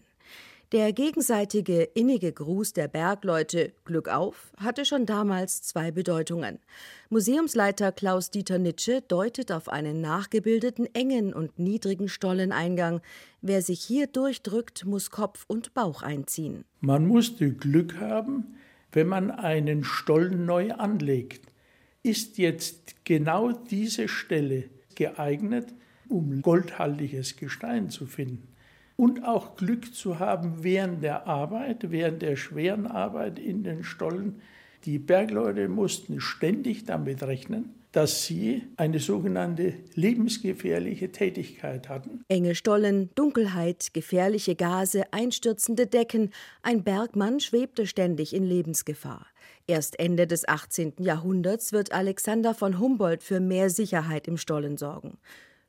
[0.72, 6.60] Der gegenseitige innige Gruß der Bergleute Glück auf hatte schon damals zwei Bedeutungen.
[7.08, 13.00] Museumsleiter Klaus-Dieter Nitsche deutet auf einen nachgebildeten engen und niedrigen Stolleneingang.
[13.42, 16.64] Wer sich hier durchdrückt, muss Kopf und Bauch einziehen.
[16.80, 18.54] Man musste Glück haben,
[18.92, 21.52] wenn man einen Stollen neu anlegt,
[22.04, 25.74] ist jetzt genau diese Stelle geeignet,
[26.08, 28.49] um goldhaltiges Gestein zu finden
[29.00, 34.42] und auch Glück zu haben während der Arbeit, während der schweren Arbeit in den Stollen.
[34.84, 42.26] Die Bergleute mussten ständig damit rechnen, dass sie eine sogenannte lebensgefährliche Tätigkeit hatten.
[42.28, 49.26] Enge Stollen, Dunkelheit, gefährliche Gase, einstürzende Decken, ein Bergmann schwebte ständig in Lebensgefahr.
[49.66, 50.96] Erst Ende des 18.
[50.98, 55.16] Jahrhunderts wird Alexander von Humboldt für mehr Sicherheit im Stollen sorgen.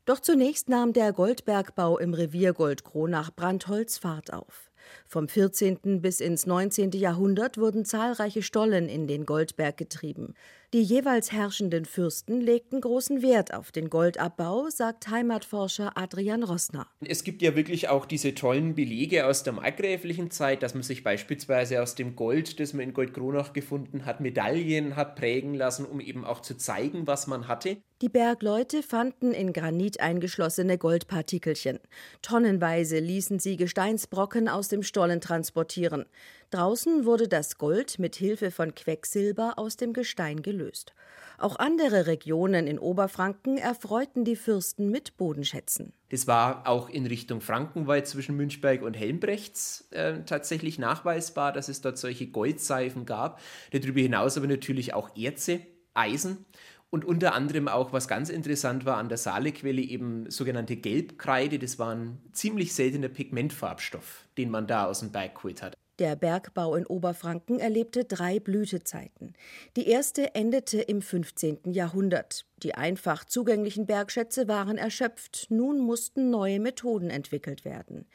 [0.05, 4.71] Doch zunächst nahm der Goldbergbau im Revier Goldkronach-Brandholz Fahrt auf.
[5.05, 6.01] Vom 14.
[6.01, 6.91] bis ins 19.
[6.93, 10.33] Jahrhundert wurden zahlreiche Stollen in den Goldberg getrieben.
[10.73, 16.87] Die jeweils herrschenden Fürsten legten großen Wert auf den Goldabbau, sagt Heimatforscher Adrian Rossner.
[17.03, 21.03] Es gibt ja wirklich auch diese tollen Belege aus der markgräflichen Zeit, dass man sich
[21.03, 25.99] beispielsweise aus dem Gold, das man in Goldkronach gefunden hat, Medaillen hat prägen lassen, um
[25.99, 27.75] eben auch zu zeigen, was man hatte.
[28.01, 31.79] Die Bergleute fanden in Granit eingeschlossene Goldpartikelchen.
[32.23, 36.05] Tonnenweise ließen sie Gesteinsbrocken aus dem Stollen transportieren.
[36.51, 40.93] Draußen wurde das Gold mit Hilfe von Quecksilber aus dem Gestein gelöst.
[41.37, 45.93] Auch andere Regionen in Oberfranken erfreuten die Fürsten mit Bodenschätzen.
[46.09, 51.79] Das war auch in Richtung Frankenwald zwischen Münchberg und Helmbrechts äh, tatsächlich nachweisbar, dass es
[51.79, 53.39] dort solche Goldseifen gab.
[53.71, 55.61] Darüber hinaus aber natürlich auch Erze,
[55.93, 56.45] Eisen
[56.89, 61.59] und unter anderem auch, was ganz interessant war, an der Saalequelle eben sogenannte Gelbkreide.
[61.59, 65.77] Das war ein ziemlich seltener Pigmentfarbstoff, den man da aus dem Berg geholt hat.
[66.01, 69.35] Der Bergbau in Oberfranken erlebte drei Blütezeiten.
[69.75, 71.59] Die erste endete im 15.
[71.73, 72.47] Jahrhundert.
[72.63, 78.07] Die einfach zugänglichen Bergschätze waren erschöpft, nun mussten neue Methoden entwickelt werden.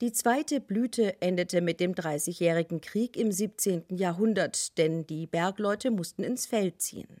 [0.00, 3.84] Die zweite Blüte endete mit dem Dreißigjährigen Krieg im 17.
[3.90, 7.20] Jahrhundert, denn die Bergleute mussten ins Feld ziehen.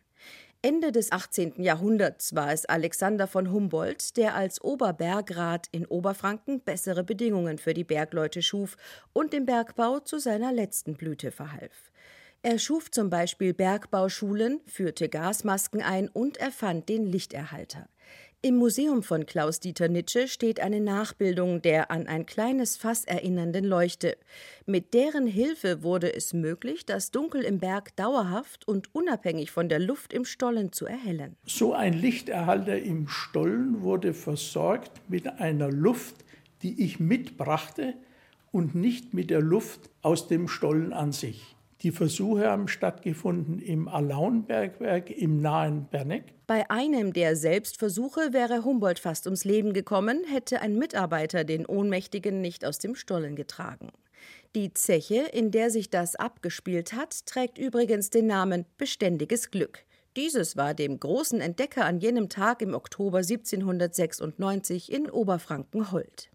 [0.64, 1.62] Ende des 18.
[1.62, 7.84] Jahrhunderts war es Alexander von Humboldt, der als Oberbergrat in Oberfranken bessere Bedingungen für die
[7.84, 8.78] Bergleute schuf
[9.12, 11.92] und dem Bergbau zu seiner letzten Blüte verhalf.
[12.40, 17.86] Er schuf zum Beispiel Bergbauschulen, führte Gasmasken ein und erfand den Lichterhalter.
[18.44, 24.18] Im Museum von Klaus-Dieter Nitsche steht eine Nachbildung der an ein kleines Fass erinnernden Leuchte.
[24.66, 29.78] Mit deren Hilfe wurde es möglich, das Dunkel im Berg dauerhaft und unabhängig von der
[29.78, 31.36] Luft im Stollen zu erhellen.
[31.46, 36.16] So ein Lichterhalter im Stollen wurde versorgt mit einer Luft,
[36.60, 37.94] die ich mitbrachte
[38.52, 41.56] und nicht mit der Luft aus dem Stollen an sich.
[41.84, 46.32] Die Versuche haben stattgefunden im Alaunbergwerk im nahen Berneck.
[46.46, 52.40] Bei einem der Selbstversuche wäre Humboldt fast ums Leben gekommen, hätte ein Mitarbeiter den Ohnmächtigen
[52.40, 53.90] nicht aus dem Stollen getragen.
[54.56, 59.84] Die Zeche, in der sich das abgespielt hat, trägt übrigens den Namen Beständiges Glück.
[60.16, 66.30] Dieses war dem großen Entdecker an jenem Tag im Oktober 1796 in Oberfranken hold.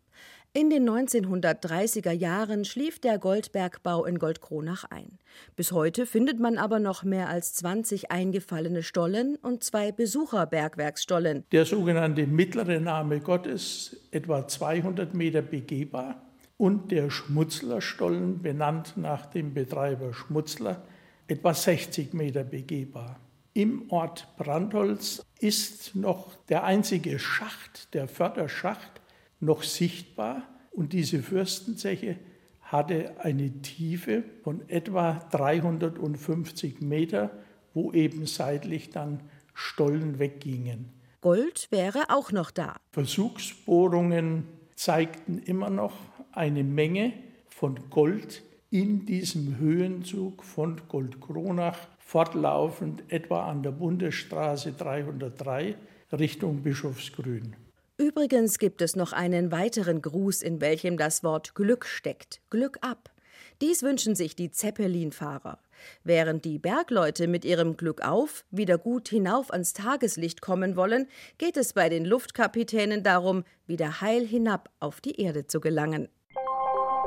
[0.52, 5.20] In den 1930er Jahren schlief der Goldbergbau in Goldkronach ein.
[5.56, 11.44] Bis heute findet man aber noch mehr als 20 eingefallene Stollen und zwei Besucherbergwerksstollen.
[11.52, 16.20] Der sogenannte mittlere Name Gottes, etwa 200 Meter begehbar,
[16.58, 20.82] und der Schmutzlerstollen, benannt nach dem Betreiber Schmutzler,
[21.28, 23.20] etwa 60 Meter begehbar.
[23.54, 28.99] Im Ort Brandholz ist noch der einzige Schacht, der Förderschacht,
[29.40, 32.18] noch sichtbar und diese Fürstenzeche
[32.62, 37.32] hatte eine Tiefe von etwa 350 Meter,
[37.74, 39.22] wo eben seitlich dann
[39.54, 40.90] Stollen weggingen.
[41.22, 42.78] Gold wäre auch noch da.
[42.92, 45.94] Versuchsbohrungen zeigten immer noch
[46.32, 47.14] eine Menge
[47.50, 55.76] von Gold in diesem Höhenzug von Goldkronach, fortlaufend etwa an der Bundesstraße 303
[56.14, 57.56] Richtung Bischofsgrün.
[58.00, 62.40] Übrigens gibt es noch einen weiteren Gruß, in welchem das Wort Glück steckt.
[62.50, 63.12] Glück ab.
[63.60, 65.60] Dies wünschen sich die Zeppelinfahrer.
[66.06, 71.08] Während die Bergleute mit ihrem Glück auf wieder gut hinauf ans Tageslicht kommen wollen,
[71.38, 76.08] geht es bei den Luftkapitänen darum, wieder heil hinab auf die Erde zu gelangen.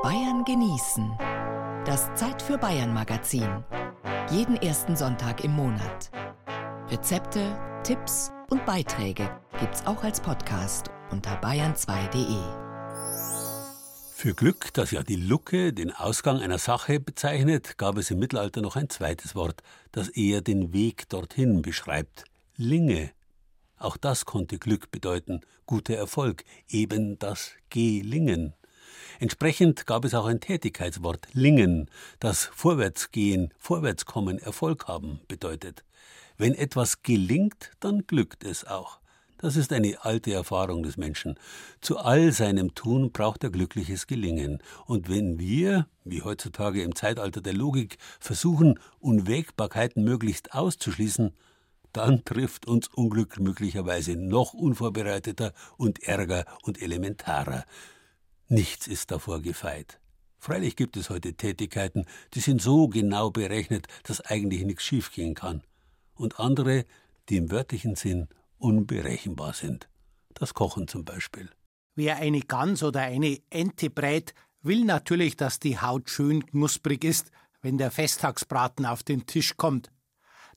[0.02, 1.10] Bayern genießen.
[1.86, 3.64] Das Zeit für Bayern Magazin.
[4.30, 6.10] Jeden ersten Sonntag im Monat.
[6.90, 12.36] Rezepte, Tipps und Beiträge gibt's auch als Podcast unter bayern2.de.
[14.14, 18.60] Für Glück, das ja die Lucke, den Ausgang einer Sache bezeichnet, gab es im Mittelalter
[18.60, 22.24] noch ein zweites Wort, das eher den Weg dorthin beschreibt.
[22.58, 23.12] Linge.
[23.78, 28.52] Auch das konnte Glück bedeuten, guter Erfolg, eben das Gelingen.
[29.18, 35.84] Entsprechend gab es auch ein Tätigkeitswort Lingen, das Vorwärtsgehen, Vorwärtskommen, Erfolg haben bedeutet.
[36.38, 39.00] Wenn etwas gelingt, dann glückt es auch.
[39.42, 41.36] Das ist eine alte Erfahrung des Menschen.
[41.80, 44.62] Zu all seinem Tun braucht er glückliches Gelingen.
[44.86, 51.32] Und wenn wir, wie heutzutage im Zeitalter der Logik, versuchen, Unwägbarkeiten möglichst auszuschließen,
[51.92, 57.64] dann trifft uns Unglück möglicherweise noch unvorbereiteter und ärger und elementarer.
[58.46, 59.98] Nichts ist davor gefeit.
[60.38, 65.62] Freilich gibt es heute Tätigkeiten, die sind so genau berechnet, dass eigentlich nichts schiefgehen kann.
[66.22, 66.84] Und andere,
[67.28, 69.88] die im wörtlichen Sinn unberechenbar sind.
[70.34, 71.50] Das Kochen zum Beispiel.
[71.96, 74.32] Wer eine Gans oder eine Ente brät,
[74.62, 79.90] will natürlich, dass die Haut schön knusprig ist, wenn der Festtagsbraten auf den Tisch kommt.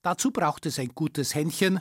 [0.04, 1.80] Dazu braucht es ein gutes Händchen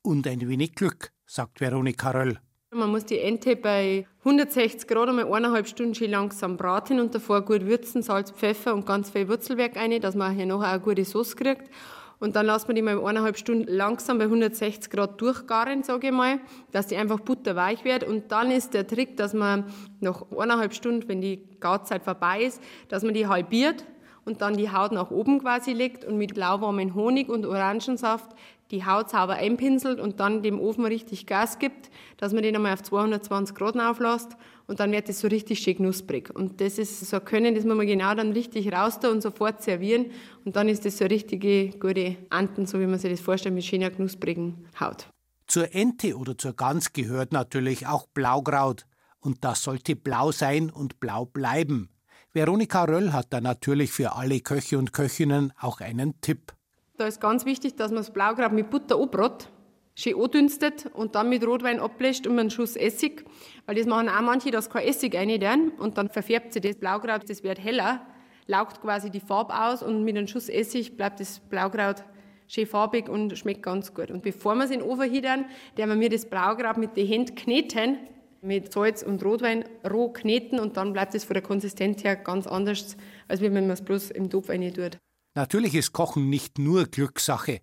[0.00, 2.40] und ein wenig Glück, sagt Veronika Röll.
[2.70, 7.42] Man muss die Ente bei 160 Grad einmal eineinhalb Stunden schön langsam braten und davor
[7.42, 11.04] gut würzen, Salz, Pfeffer und ganz viel Wurzelwerk rein, dass man hier nachher eine gute
[11.04, 11.70] Sauce kriegt.
[12.18, 16.12] Und dann lassen wir die mal eineinhalb Stunden langsam bei 160 Grad durchgaren, sage ich
[16.12, 16.40] mal,
[16.72, 18.04] dass die einfach butterweich wird.
[18.04, 19.64] Und dann ist der Trick, dass man
[20.00, 23.84] nach eineinhalb Stunden, wenn die Garzeit vorbei ist, dass man die halbiert
[24.24, 28.30] und dann die Haut nach oben quasi legt und mit lauwarmen Honig und Orangensaft
[28.70, 32.72] die Haut sauber einpinselt und dann dem Ofen richtig Gas gibt, dass man den einmal
[32.72, 36.34] auf 220 Grad auflässt und dann wird es so richtig schön knusprig.
[36.34, 39.62] Und das ist so ein Können, das muss man genau dann richtig raus und sofort
[39.62, 40.06] servieren
[40.44, 43.54] und dann ist das so eine richtige gute Anten, so wie man sich das vorstellt,
[43.54, 45.08] mit schöner knusprigen Haut.
[45.46, 48.84] Zur Ente oder zur Gans gehört natürlich auch Blaukraut.
[49.20, 51.88] Und das sollte blau sein und blau bleiben.
[52.32, 56.55] Veronika Röll hat da natürlich für alle Köche und Köchinnen auch einen Tipp.
[56.96, 59.48] Da ist ganz wichtig, dass man das Blaukraut mit Butter anbrot,
[59.94, 63.24] schön andünstet und dann mit Rotwein ablöscht und einen Schuss Essig.
[63.66, 67.28] Weil das machen auch manche, dass kein Essig rein und dann verfärbt sich das Blaukraut,
[67.28, 68.06] das wird heller,
[68.46, 72.02] laugt quasi die Farbe aus und mit einem Schuss Essig bleibt das Blaukraut
[72.48, 74.10] schön farbig und schmeckt ganz gut.
[74.10, 75.44] Und bevor wir es in den Ofen hiedern,
[75.76, 77.98] der wir das Blaukraut mit den Händen kneten,
[78.40, 82.46] mit Salz und Rotwein roh kneten und dann bleibt es von der Konsistenz her ganz
[82.46, 82.96] anders,
[83.28, 84.98] als wenn man es bloß im Topf rein tut.
[85.36, 87.60] Natürlich ist Kochen nicht nur Glückssache.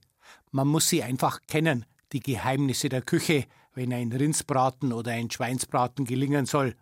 [0.52, 6.06] Man muss sie einfach kennen, die Geheimnisse der Küche, wenn ein Rindsbraten oder ein Schweinsbraten
[6.06, 6.76] gelingen soll.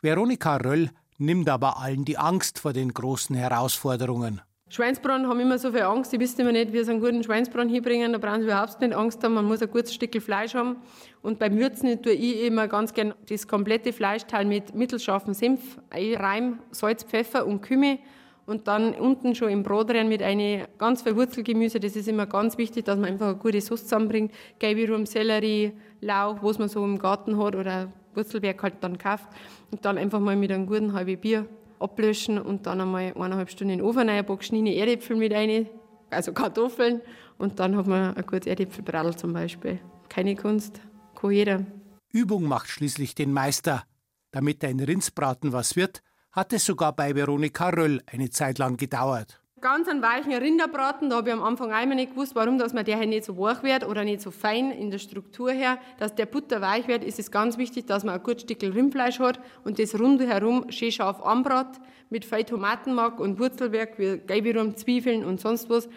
[0.00, 4.40] Veronika Röll nimmt aber allen die Angst vor den großen Herausforderungen.
[4.70, 7.68] Schweinsbraten haben immer so viel Angst, die wissen immer nicht, wie sie einen guten Schweinsbraten
[7.68, 8.14] hinbringen.
[8.14, 9.34] Da brauchen sie überhaupt nicht Angst haben.
[9.34, 10.76] Man muss ein gutes Stück Fleisch haben.
[11.20, 16.60] Und beim Würzen tue ich immer ganz gern das komplette Fleischteil mit mittelscharfem Senf einreiben,
[16.70, 17.98] Salz, Pfeffer und Kümmel
[18.46, 21.80] und dann unten schon im Brot rein mit einem ganz viel Wurzelgemüse.
[21.80, 24.32] Das ist immer ganz wichtig, dass man einfach eine gute Sauce zusammenbringt.
[24.58, 29.28] Gelbe Rum, Sellerie, Lauch, was man so im Garten hat oder Wurzelwerk halt dann kauft.
[29.70, 31.46] Und dann einfach mal mit einem guten halben Bier
[31.80, 35.32] ablöschen und dann einmal eineinhalb Stunden in den Ofen rein, ein paar geschnittene Erdäpfel mit
[35.32, 35.68] rein,
[36.10, 37.00] also Kartoffeln.
[37.38, 39.80] Und dann hat man ein gutes Erdäpfelbradl zum Beispiel.
[40.08, 40.80] Keine Kunst,
[41.14, 41.66] kann jeder.
[42.12, 43.84] Übung macht schließlich den Meister.
[44.30, 46.02] Damit ein Rindsbraten was wird,
[46.34, 49.40] hat es sogar bei Veronika Röll eine Zeit lang gedauert.
[49.60, 52.84] Ganz einen weichen Rinderbraten, da habe ich am Anfang einmal nicht gewusst, warum dass man
[52.84, 55.78] der halt nicht so weich wird oder nicht so fein in der Struktur her.
[55.98, 59.20] Dass der Butter weich wird, ist es ganz wichtig, dass man ein gutes Stück Rindfleisch
[59.20, 65.24] hat und das rundherum schön scharf anbrat mit viel Tomatenmark und Wurzelwerk wie Gelbirum, Zwiebeln
[65.24, 65.88] und sonst was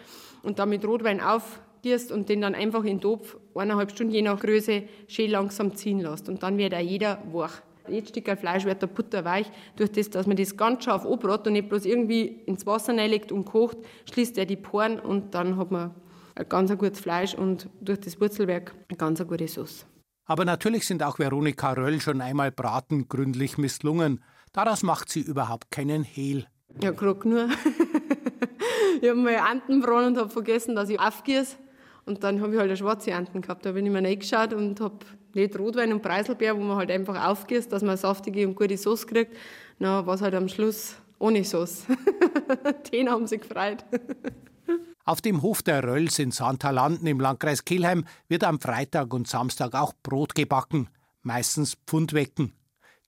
[0.42, 4.22] und dann mit Rotwein aufgierst und den dann einfach in den Topf eineinhalb Stunden je
[4.22, 7.52] nach Größe schön langsam ziehen lässt und dann wird auch jeder weich
[7.90, 9.50] jedes Stück Fleisch wird der Butter weich.
[9.76, 13.32] Durch das, dass man das ganz scharf anbrot und nicht bloß irgendwie ins Wasser reinlegt
[13.32, 13.78] und kocht,
[14.12, 15.94] schließt er die Poren und dann hat man
[16.34, 19.86] ein ganz gutes Fleisch und durch das Wurzelwerk eine ganz gute Sauce.
[20.24, 24.22] Aber natürlich sind auch Veronika Röll schon einmal Braten gründlich misslungen.
[24.52, 26.46] Daraus macht sie überhaupt keinen Hehl.
[26.82, 27.48] Ja, gerade nur.
[29.00, 31.56] ich habe mal Antenbraten und habe vergessen, dass ich aufgieße.
[32.04, 33.64] Und dann habe ich halt eine schwarze Enten gehabt.
[33.64, 34.98] Da bin ich mir reingeschaut und habe
[35.38, 39.06] nicht Rotwein und Preiselbeer, wo man halt einfach aufgießt, dass man saftige und gute Sauce
[39.06, 39.36] kriegt.
[39.78, 41.84] Na, war es halt am Schluss ohne Sauce.
[42.92, 43.84] Den haben sie gefreut.
[45.04, 49.74] Auf dem Hof der Rölls in Santalanden im Landkreis Kelheim wird am Freitag und Samstag
[49.74, 50.88] auch Brot gebacken,
[51.22, 52.52] meistens Pfundwecken.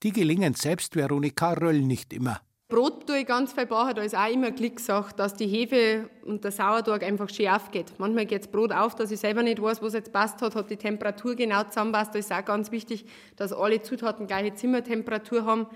[0.02, 2.40] Die gelingen selbst Veronika Röll nicht immer.
[2.70, 6.44] Brot tue ich ganz viel backen, da ist auch immer Glückssache, dass die Hefe und
[6.44, 7.92] der Sauerteig einfach schön aufgeht.
[7.98, 10.70] Manchmal geht das Brot auf, dass ich selber nicht weiß, was jetzt passt hat, hat
[10.70, 12.14] die Temperatur genau zusammenpasst.
[12.14, 13.04] Da ist auch ganz wichtig,
[13.36, 15.66] dass alle Zutaten gleiche Zimmertemperatur haben.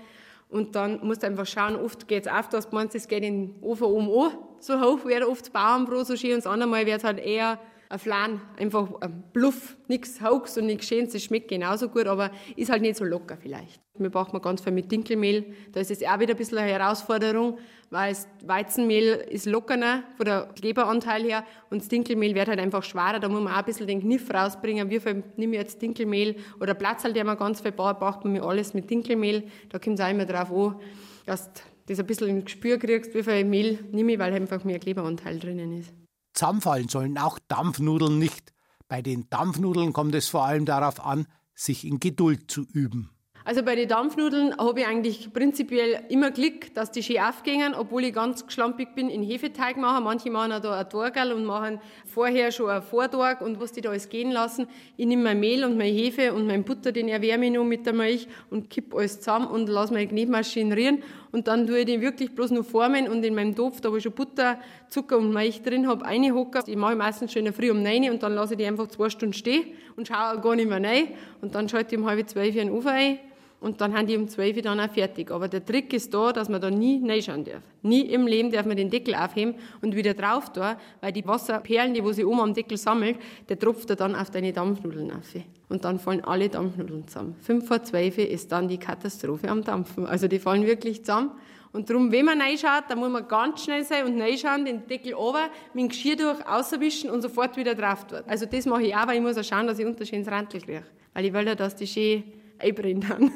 [0.49, 3.53] Und dann musst du einfach schauen, oft geht es auf, du meinst, es geht in
[3.53, 6.85] den Ofen oben an, so hoch wird oft Bauernbrot so schön und das andere Mal
[6.85, 7.59] wird halt eher
[7.95, 12.29] ein Flan, einfach ein Bluff, nichts Hoax und nichts Schönes, es schmeckt genauso gut, aber
[12.55, 13.79] ist halt nicht so locker vielleicht.
[13.97, 17.57] Wir brauchen ganz viel mit Dinkelmehl, da ist es auch wieder ein bisschen eine Herausforderung,
[17.89, 22.83] weil das Weizenmehl ist lockerer von der Kleberanteil her und das Dinkelmehl wird halt einfach
[22.83, 25.81] schwerer, da muss man auch ein bisschen den Kniff rausbringen, wie viel nehme ich jetzt
[25.81, 29.79] Dinkelmehl oder Platzal, der man ganz viel baut, braucht man mir alles mit Dinkelmehl, da
[29.79, 30.81] kommt es auch immer drauf an,
[31.25, 34.65] dass du das ein bisschen ins Gespür kriegst, wie viel Mehl nehme ich, weil einfach
[34.65, 35.93] mehr Kleberanteil drinnen ist.
[36.35, 38.53] Zusammenfallen sollen auch Dampfnudeln nicht.
[38.87, 43.09] Bei den Dampfnudeln kommt es vor allem darauf an, sich in Geduld zu üben.
[43.47, 48.03] Also bei den Dampfnudeln habe ich eigentlich prinzipiell immer Glück, dass die schön aufgehen, obwohl
[48.05, 50.03] ich ganz schlampig bin in Hefeteig machen.
[50.03, 53.81] Manche machen auch da ein Torgerl und machen vorher schon ein Vortorg und was die
[53.81, 54.65] da alles gehen lassen.
[54.97, 57.85] Ich nehme mein Mehl und meine Hefe und mein Butter, den erwärme ich noch mit
[57.85, 61.03] der Milch und kipp alles zusammen und lasse meine Knetmaschine rieren
[61.35, 63.97] und dann tue ich die wirklich bloß nur formen und in meinem Topf, da wo
[63.97, 64.57] ich schon Butter,
[64.87, 66.63] Zucker und Milch drin habe, reinhocken.
[66.65, 68.65] Die mache ich meistens schon in der Früh um 9 und dann lasse ich die
[68.65, 69.65] einfach zwei Stunden stehen
[69.97, 71.09] und schaue gar nicht mehr rein
[71.41, 73.19] und dann schalte ich um halb zwölf den Ofen ein
[73.65, 75.31] und dann haben die um 12 Uhr dann auch fertig.
[75.31, 77.63] Aber der Trick ist da, dass man da nie reinschauen darf.
[77.81, 81.95] Nie im Leben darf man den Deckel aufheben und wieder drauf tun, weil die Wasserperlen,
[81.95, 83.17] die wo sie oben am Deckel sammelt,
[83.49, 85.33] der tropft da dann auf deine Dampfnudeln auf.
[85.67, 87.37] Und dann fallen alle Dampfnudeln zusammen.
[87.41, 90.05] 5 vor 12 Uhr ist dann die Katastrophe am Dampfen.
[90.05, 91.31] Also die fallen wirklich zusammen.
[91.73, 95.15] Und darum, wenn man reinschaut, dann muss man ganz schnell sein und reinschauen, den Deckel
[95.15, 98.19] runter, mit dem Geschirr durch, auswischen und sofort wieder drauf tun.
[98.27, 100.61] Also das mache ich auch, weil ich muss auch schauen, dass ich unter schönes Rantel
[100.61, 100.83] kriege.
[101.15, 102.23] Weil ich will ja, dass die schön
[102.59, 103.31] einbrennen haben.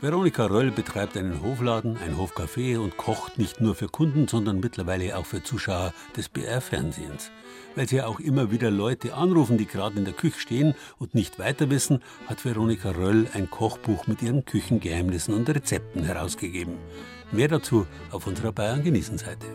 [0.00, 5.16] Veronika Röll betreibt einen Hofladen, ein Hofcafé und kocht nicht nur für Kunden, sondern mittlerweile
[5.16, 7.32] auch für Zuschauer des BR-Fernsehens.
[7.74, 11.16] Weil sie ja auch immer wieder Leute anrufen, die gerade in der Küche stehen und
[11.16, 16.74] nicht weiter wissen, hat Veronika Röll ein Kochbuch mit ihren Küchengeheimnissen und Rezepten herausgegeben.
[17.32, 19.46] Mehr dazu auf unserer Bayern genießen Seite.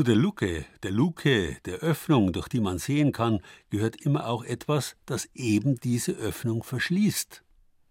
[0.00, 4.44] Zu der Luke, der Luke, der Öffnung, durch die man sehen kann, gehört immer auch
[4.44, 7.44] etwas, das eben diese Öffnung verschließt.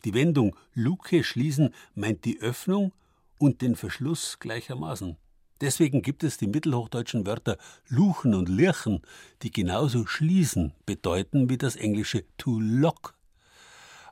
[0.06, 2.94] Die Wendung Luke schließen meint die Öffnung
[3.38, 5.18] und den Verschluss gleichermaßen.
[5.62, 9.04] Deswegen gibt es die mittelhochdeutschen Wörter luchen und lirchen,
[9.44, 13.14] die genauso schließen bedeuten wie das englische to lock.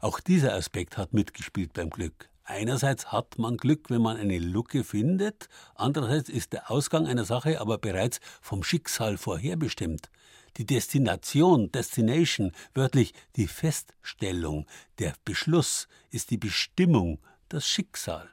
[0.01, 2.29] Auch dieser Aspekt hat mitgespielt beim Glück.
[2.49, 7.59] Einerseits hat man Glück, wenn man eine Lücke findet, andererseits ist der Ausgang einer Sache
[7.59, 10.09] aber bereits vom Schicksal vorherbestimmt.
[10.55, 14.65] Die Destination, Destination, wörtlich die Feststellung,
[14.97, 17.19] der Beschluss ist die Bestimmung,
[17.49, 18.29] das Schicksal.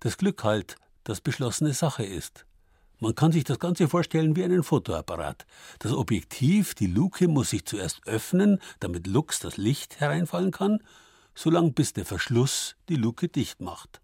[0.00, 2.46] Das Glück halt, das beschlossene Sache ist.
[2.98, 5.44] Man kann sich das Ganze vorstellen wie einen Fotoapparat.
[5.80, 10.82] Das Objektiv, die Luke, muss sich zuerst öffnen, damit Lux das Licht hereinfallen kann,
[11.38, 14.00] solange bis der Verschluss die Luke dicht macht.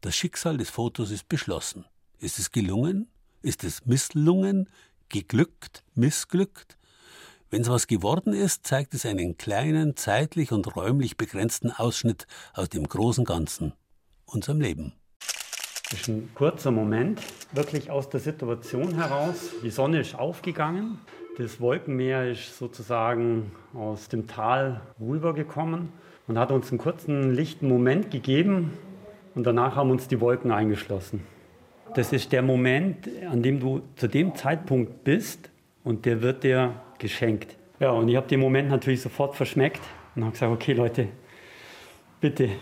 [0.00, 1.86] Das Schicksal des Fotos ist beschlossen.
[2.20, 3.08] Ist es gelungen?
[3.42, 4.70] Ist es misslungen?
[5.08, 5.82] Geglückt?
[5.94, 6.78] Missglückt?
[7.50, 12.68] Wenn es was geworden ist, zeigt es einen kleinen, zeitlich und räumlich begrenzten Ausschnitt aus
[12.68, 13.72] dem großen Ganzen,
[14.24, 14.92] unserem Leben.
[15.90, 19.50] Das ist ein kurzer Moment, wirklich aus der Situation heraus.
[19.64, 21.00] Die Sonne ist aufgegangen,
[21.36, 25.88] das Wolkenmeer ist sozusagen aus dem Tal rübergekommen
[26.28, 28.72] und hat uns einen kurzen, lichten Moment gegeben
[29.34, 31.26] und danach haben uns die Wolken eingeschlossen.
[31.94, 35.50] Das ist der Moment, an dem du zu dem Zeitpunkt bist
[35.82, 37.56] und der wird dir geschenkt.
[37.80, 39.80] Ja, und ich habe den Moment natürlich sofort verschmeckt
[40.14, 41.08] und habe gesagt, okay Leute,
[42.20, 42.48] bitte.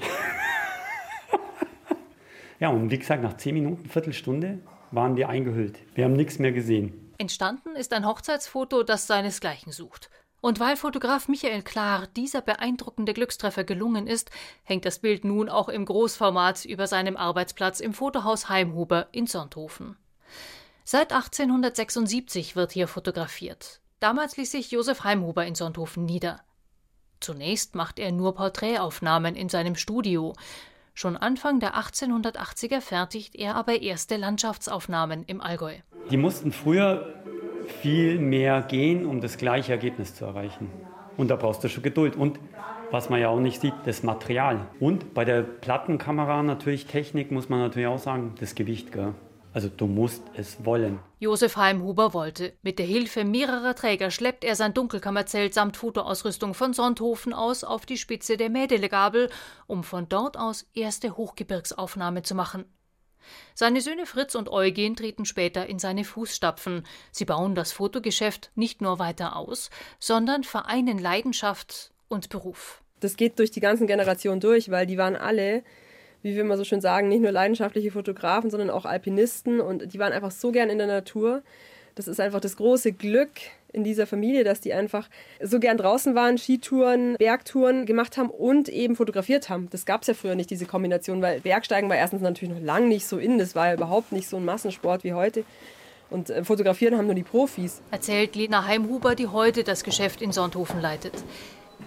[2.60, 4.58] ja, und wie gesagt, nach zehn Minuten, Viertelstunde
[4.90, 5.78] waren wir eingehüllt.
[5.94, 7.01] Wir haben nichts mehr gesehen.
[7.22, 10.10] Entstanden ist ein Hochzeitsfoto, das seinesgleichen sucht.
[10.40, 14.32] Und weil Fotograf Michael Klar dieser beeindruckende Glückstreffer gelungen ist,
[14.64, 19.96] hängt das Bild nun auch im Großformat über seinem Arbeitsplatz im Fotohaus Heimhuber in Sonthofen.
[20.82, 23.80] Seit 1876 wird hier fotografiert.
[24.00, 26.40] Damals ließ sich Josef Heimhuber in Sonthofen nieder.
[27.20, 30.34] Zunächst macht er nur Porträtaufnahmen in seinem Studio.
[30.94, 35.76] Schon Anfang der 1880er fertigt er aber erste Landschaftsaufnahmen im Allgäu.
[36.10, 37.14] Die mussten früher
[37.80, 40.70] viel mehr gehen, um das gleiche Ergebnis zu erreichen.
[41.16, 42.16] Und da brauchst du schon Geduld.
[42.16, 42.38] Und
[42.90, 44.66] was man ja auch nicht sieht, das Material.
[44.80, 48.92] Und bei der Plattenkamera natürlich Technik, muss man natürlich auch sagen, das Gewicht.
[48.92, 49.14] Gell?
[49.54, 50.98] Also du musst es wollen.
[51.20, 52.54] Josef Heimhuber wollte.
[52.62, 57.84] Mit der Hilfe mehrerer Träger schleppt er sein Dunkelkammerzelt samt Fotoausrüstung von Sonthofen aus auf
[57.84, 59.30] die Spitze der Mädelegabel,
[59.66, 62.64] um von dort aus erste Hochgebirgsaufnahme zu machen.
[63.54, 66.84] Seine Söhne Fritz und Eugen treten später in seine Fußstapfen.
[67.12, 72.82] Sie bauen das Fotogeschäft nicht nur weiter aus, sondern vereinen Leidenschaft und Beruf.
[73.00, 75.64] Das geht durch die ganzen Generationen durch, weil die waren alle
[76.22, 79.98] wie wir immer so schön sagen, nicht nur leidenschaftliche Fotografen, sondern auch Alpinisten und die
[79.98, 81.42] waren einfach so gern in der Natur.
[81.94, 83.30] Das ist einfach das große Glück
[83.72, 85.08] in dieser Familie, dass die einfach
[85.42, 89.68] so gern draußen waren, Skitouren, Bergtouren gemacht haben und eben fotografiert haben.
[89.70, 92.88] Das gab es ja früher nicht, diese Kombination, weil Bergsteigen war erstens natürlich noch lang
[92.88, 95.44] nicht so in, das war ja überhaupt nicht so ein Massensport wie heute.
[96.10, 97.80] Und äh, fotografieren haben nur die Profis.
[97.90, 101.14] Erzählt Lena Heimhuber, die heute das Geschäft in Sonthofen leitet.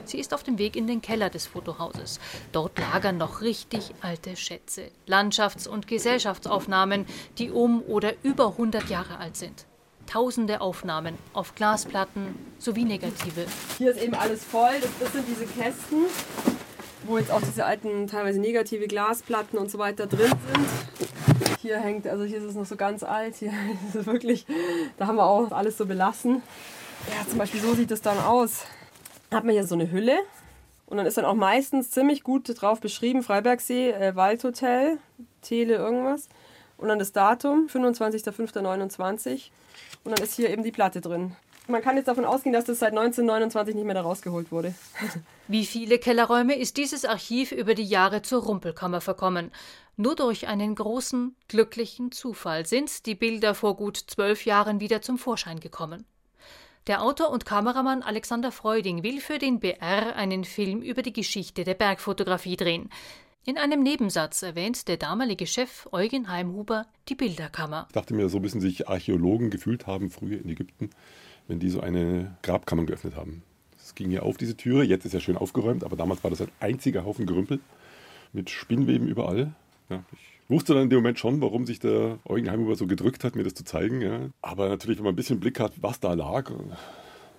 [0.03, 2.19] Sie ist auf dem Weg in den Keller des Fotohauses.
[2.51, 7.05] Dort lagern noch richtig alte Schätze, Landschafts- und Gesellschaftsaufnahmen,
[7.37, 9.65] die um oder über 100 Jahre alt sind.
[10.07, 13.45] Tausende Aufnahmen auf Glasplatten sowie Negative.
[13.77, 14.73] Hier ist eben alles voll.
[14.79, 16.05] Das, das sind diese Kästen,
[17.05, 21.59] wo jetzt auch diese alten, teilweise negative Glasplatten und so weiter drin sind.
[21.61, 23.35] Hier hängt, also hier ist es noch so ganz alt.
[23.37, 23.51] Hier
[23.87, 24.45] ist es wirklich,
[24.97, 26.43] da haben wir auch alles so belassen.
[27.09, 28.65] Ja, zum Beispiel so sieht es dann aus
[29.31, 30.17] hat man hier so eine Hülle
[30.85, 34.99] und dann ist dann auch meistens ziemlich gut drauf beschrieben, Freibergsee, äh, Waldhotel,
[35.41, 36.29] Tele irgendwas.
[36.77, 39.49] Und dann das Datum, 25.05.29.
[40.03, 41.35] Und dann ist hier eben die Platte drin.
[41.67, 44.75] Man kann jetzt davon ausgehen, dass das seit 1929 nicht mehr da rausgeholt wurde.
[45.47, 49.51] Wie viele Kellerräume ist dieses Archiv über die Jahre zur Rumpelkammer verkommen.
[49.97, 55.17] Nur durch einen großen, glücklichen Zufall sind die Bilder vor gut zwölf Jahren wieder zum
[55.17, 56.05] Vorschein gekommen.
[56.87, 61.63] Der Autor und Kameramann Alexander Freuding will für den BR einen Film über die Geschichte
[61.63, 62.91] der Bergfotografie drehen.
[63.43, 67.85] In einem Nebensatz erwähnt der damalige Chef Eugen Heimhuber die Bilderkammer.
[67.89, 70.91] Ich dachte mir, so müssen sich Archäologen gefühlt haben früher in Ägypten,
[71.47, 73.41] wenn die so eine Grabkammer geöffnet haben.
[73.75, 76.41] Es ging ja auf diese Türe, jetzt ist ja schön aufgeräumt, aber damals war das
[76.41, 77.61] ein einziger Haufen Gerümpel
[78.31, 79.55] mit Spinnweben überall.
[79.89, 83.23] Ja, ich wusste dann in dem Moment schon, warum sich der Eugen Heimhuber so gedrückt
[83.23, 84.01] hat, mir das zu zeigen.
[84.01, 84.29] Ja.
[84.41, 86.51] Aber natürlich, wenn man ein bisschen Blick hat, was da lag,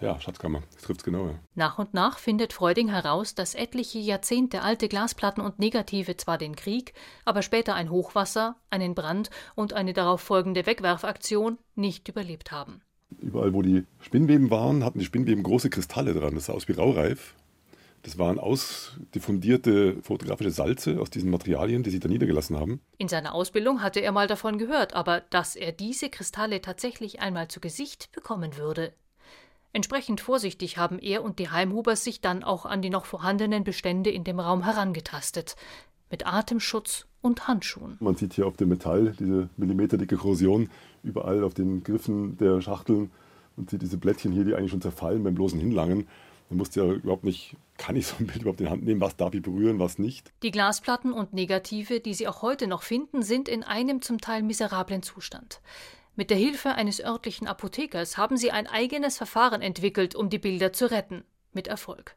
[0.01, 1.27] ja, Schatzkammer, das trifft es genau.
[1.27, 1.39] Ja.
[1.55, 6.55] Nach und nach findet Freuding heraus, dass etliche Jahrzehnte alte Glasplatten und Negative zwar den
[6.55, 6.93] Krieg,
[7.25, 12.83] aber später ein Hochwasser, einen Brand und eine darauf folgende Wegwerfaktion nicht überlebt haben.
[13.21, 16.35] Überall, wo die Spinnweben waren, hatten die Spinnweben große Kristalle dran.
[16.35, 17.35] Das sah aus wie Raureif.
[18.07, 22.81] Das waren ausdiffundierte fotografische Salze aus diesen Materialien, die sich da niedergelassen haben.
[22.99, 27.49] In seiner Ausbildung hatte er mal davon gehört, aber dass er diese Kristalle tatsächlich einmal
[27.49, 28.93] zu Gesicht bekommen würde.
[29.73, 34.11] Entsprechend vorsichtig haben er und die Heimhubers sich dann auch an die noch vorhandenen Bestände
[34.11, 35.57] in dem Raum herangetastet.
[36.09, 37.97] Mit Atemschutz und Handschuhen.
[37.99, 40.71] Man sieht hier auf dem Metall diese millimeterdicke Korrosion
[41.03, 43.11] überall auf den Griffen der Schachteln
[43.57, 46.07] und sieht diese Blättchen hier, die eigentlich schon zerfallen beim bloßen Hinlangen.
[46.49, 49.01] Man musste ja überhaupt nicht, kann ich so ein Bild überhaupt in die Hand nehmen,
[49.01, 50.33] was darf ich berühren, was nicht.
[50.43, 54.43] Die Glasplatten und Negative, die Sie auch heute noch finden, sind in einem zum Teil
[54.43, 55.61] miserablen Zustand.
[56.19, 60.73] Mit der Hilfe eines örtlichen Apothekers haben sie ein eigenes Verfahren entwickelt, um die Bilder
[60.73, 61.25] zu retten.
[61.53, 62.17] Mit Erfolg.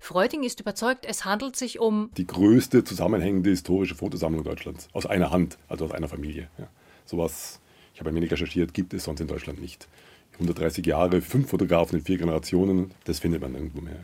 [0.00, 4.88] Freuding ist überzeugt, es handelt sich um die größte zusammenhängende historische Fotosammlung Deutschlands.
[4.92, 6.50] Aus einer Hand, also aus einer Familie.
[6.58, 6.68] Ja.
[7.06, 7.60] Sowas,
[7.94, 9.88] ich habe ein wenig recherchiert, gibt es sonst in Deutschland nicht.
[10.34, 14.00] 130 Jahre, fünf Fotografen in vier Generationen, das findet man nirgendwo mehr.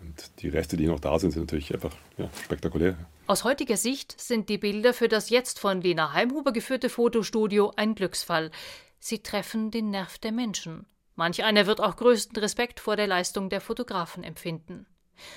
[0.00, 2.96] Und die Reste, die noch da sind, sind natürlich einfach ja, spektakulär.
[3.26, 7.94] Aus heutiger Sicht sind die Bilder für das jetzt von Lena Heimhuber geführte Fotostudio ein
[7.94, 8.50] Glücksfall.
[8.98, 10.86] Sie treffen den Nerv der Menschen.
[11.14, 14.86] Manch einer wird auch größten Respekt vor der Leistung der Fotografen empfinden.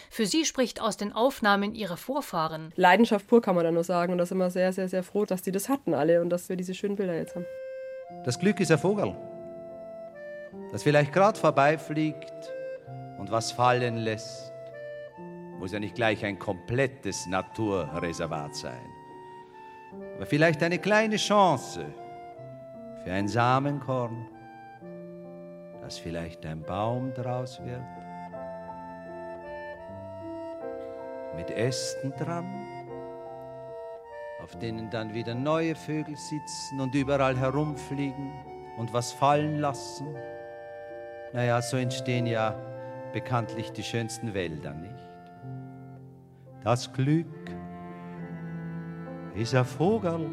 [0.09, 2.71] Für sie spricht aus den Aufnahmen ihrer Vorfahren.
[2.75, 4.13] Leidenschaft pur kann man da nur sagen.
[4.13, 6.49] Und da sind wir sehr, sehr, sehr froh, dass die das hatten alle und dass
[6.49, 7.45] wir diese schönen Bilder jetzt haben.
[8.23, 9.15] Das Glück ist ein Vogel
[10.71, 12.53] das vielleicht gerade vorbeifliegt
[13.17, 14.51] und was fallen lässt,
[15.59, 18.89] muss ja nicht gleich ein komplettes Naturreservat sein.
[20.15, 21.85] Aber vielleicht eine kleine Chance
[23.03, 24.27] für ein Samenkorn,
[25.81, 27.81] dass vielleicht ein Baum draus wird.
[31.35, 32.45] Mit Ästen dran,
[34.41, 38.31] auf denen dann wieder neue Vögel sitzen und überall herumfliegen
[38.77, 40.15] und was fallen lassen
[41.35, 42.55] naja, so entstehen ja
[43.11, 44.95] bekanntlich die schönsten Wälder, nicht?
[46.63, 47.27] Das Glück
[49.35, 50.29] ist ein Vogel,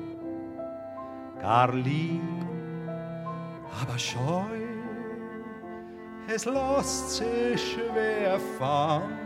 [1.40, 2.22] gar lieb,
[3.82, 4.46] aber scheu.
[6.32, 9.18] Es lässt sich schwer fangen,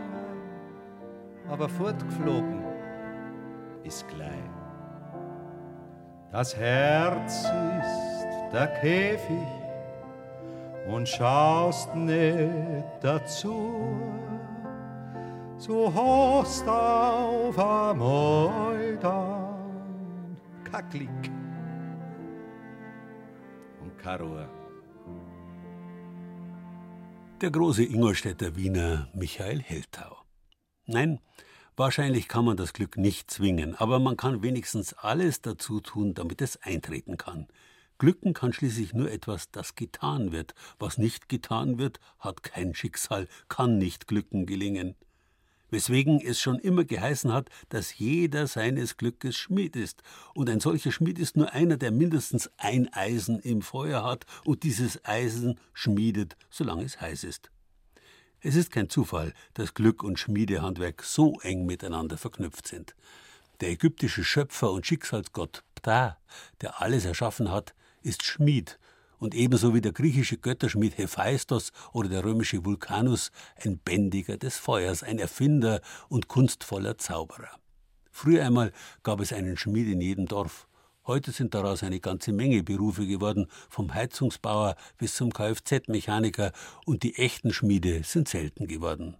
[1.47, 2.63] aber fortgeflogen
[3.83, 4.31] ist gleich.
[6.31, 9.56] Das Herz ist der Käfig
[10.87, 13.75] und schaust nicht dazu.
[15.57, 21.31] So hast auf einmal dann kein Klick
[23.81, 24.49] und keine Ruhe.
[27.41, 30.17] Der große Ingolstädter Wiener Michael Heltau.
[30.85, 31.19] Nein,
[31.75, 36.41] wahrscheinlich kann man das Glück nicht zwingen, aber man kann wenigstens alles dazu tun, damit
[36.41, 37.47] es eintreten kann.
[37.99, 40.53] Glücken kann schließlich nur etwas, das getan wird.
[40.77, 44.95] Was nicht getan wird, hat kein Schicksal, kann nicht Glücken gelingen.
[45.69, 50.01] Weswegen es schon immer geheißen hat, dass jeder seines Glückes Schmied ist.
[50.33, 54.63] Und ein solcher Schmied ist nur einer, der mindestens ein Eisen im Feuer hat und
[54.63, 57.51] dieses Eisen schmiedet, solange es heiß ist.
[58.39, 62.95] Es ist kein Zufall, dass Glück und Schmiedehandwerk so eng miteinander verknüpft sind.
[63.59, 66.17] Der ägyptische Schöpfer und Schicksalsgott Ptah,
[66.61, 67.73] der alles erschaffen hat,
[68.07, 68.79] ist Schmied
[69.19, 73.31] und ebenso wie der griechische Götterschmied Hephaistos oder der römische Vulkanus
[73.63, 77.59] ein Bändiger des Feuers, ein Erfinder und kunstvoller Zauberer.
[78.11, 78.71] Früher einmal
[79.03, 80.67] gab es einen Schmied in jedem Dorf.
[81.05, 86.51] Heute sind daraus eine ganze Menge Berufe geworden, vom Heizungsbauer bis zum Kfz-Mechaniker,
[86.85, 89.15] und die echten Schmiede sind selten geworden.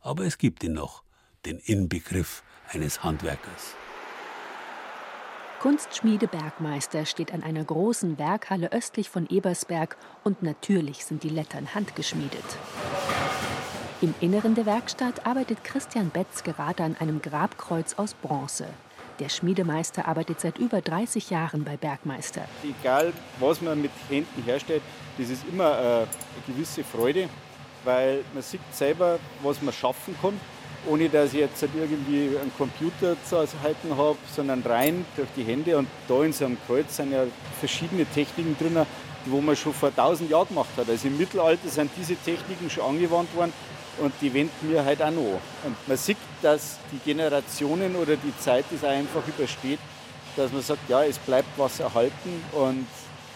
[0.00, 1.04] Aber es gibt ihn noch,
[1.44, 3.76] den Inbegriff eines Handwerkers.
[5.60, 11.74] Kunstschmiede Bergmeister steht an einer großen Werkhalle östlich von Ebersberg und natürlich sind die Lettern
[11.74, 12.42] handgeschmiedet.
[14.00, 18.68] Im Inneren der Werkstatt arbeitet Christian Betz gerade an einem Grabkreuz aus Bronze.
[19.18, 22.46] Der Schmiedemeister arbeitet seit über 30 Jahren bei Bergmeister.
[22.64, 24.82] Egal, was man mit Händen herstellt,
[25.18, 26.06] das ist immer äh, eine
[26.46, 27.28] gewisse Freude,
[27.84, 30.40] weil man sieht selber, was man schaffen kann
[30.86, 35.44] ohne dass ich jetzt halt irgendwie einen Computer zu halten habe, sondern rein durch die
[35.44, 35.76] Hände.
[35.76, 37.24] Und da in so einem Kreuz sind ja
[37.58, 38.86] verschiedene Techniken drin,
[39.26, 40.88] die man schon vor tausend Jahren gemacht hat.
[40.88, 43.52] Also im Mittelalter sind diese Techniken schon angewandt worden
[43.98, 45.40] und die wenden wir halt auch noch.
[45.64, 49.78] Und man sieht, dass die Generationen oder die Zeit das einfach übersteht,
[50.36, 52.86] dass man sagt, ja, es bleibt was erhalten und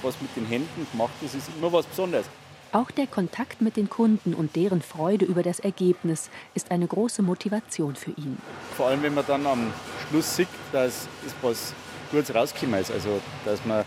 [0.02, 2.26] was mit den Händen gemacht ist, ist immer was Besonderes.
[2.74, 7.22] Auch der Kontakt mit den Kunden und deren Freude über das Ergebnis ist eine große
[7.22, 8.36] Motivation für ihn.
[8.76, 9.72] Vor allem, wenn man dann am
[10.08, 11.72] Schluss sieht, dass es was
[12.10, 12.90] Gutes rausgekommen ist.
[12.90, 13.84] Also, dass man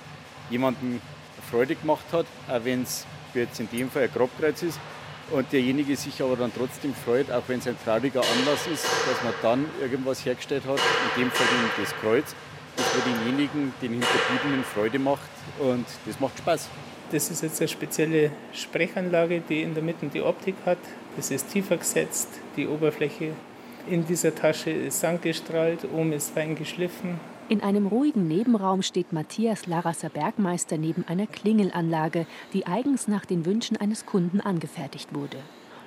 [0.50, 1.02] jemandem
[1.52, 4.80] Freude gemacht hat, auch wenn es jetzt in dem Fall ein Grabkreuz ist.
[5.32, 9.22] Und derjenige sich aber dann trotzdem freut, auch wenn es ein trauriger Anlass ist, dass
[9.22, 10.80] man dann irgendwas hergestellt hat,
[11.18, 11.46] in dem Fall
[11.78, 12.34] das Kreuz,
[12.78, 15.30] das für denjenigen, den Hinterbliebenen Freude macht.
[15.60, 16.70] Und das macht Spaß.
[17.12, 20.78] Das ist jetzt eine spezielle Sprechanlage, die in der Mitte die Optik hat.
[21.16, 22.28] Das ist tiefer gesetzt.
[22.58, 23.32] Die Oberfläche
[23.90, 27.20] in dieser Tasche ist sandgestrahlt, oben ist fein geschliffen.
[27.48, 33.46] In einem ruhigen Nebenraum steht Matthias Larasser Bergmeister neben einer Klingelanlage, die eigens nach den
[33.46, 35.38] Wünschen eines Kunden angefertigt wurde.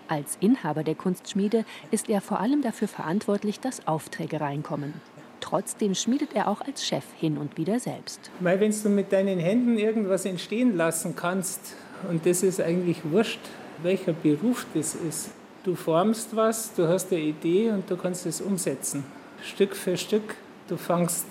[0.08, 4.94] Als Inhaber der Kunstschmiede ist er vor allem dafür verantwortlich, dass Aufträge reinkommen.
[5.40, 8.30] Trotzdem schmiedet er auch als Chef hin und wieder selbst.
[8.40, 11.74] Weil wenn du mit deinen Händen irgendwas entstehen lassen kannst,
[12.08, 13.40] und das ist eigentlich wurscht,
[13.82, 15.30] welcher Beruf das ist.
[15.64, 19.04] Du formst was, du hast eine Idee und du kannst es umsetzen.
[19.42, 20.36] Stück für Stück.
[20.68, 21.26] Du fangst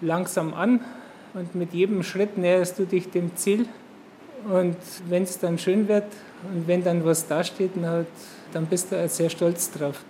[0.00, 0.80] langsam an
[1.32, 3.66] und mit jedem Schritt näherst du dich dem Ziel.
[4.48, 4.76] Und
[5.08, 6.04] wenn es dann schön wird
[6.52, 7.72] und wenn dann was dasteht,
[8.52, 10.04] dann bist du sehr stolz drauf.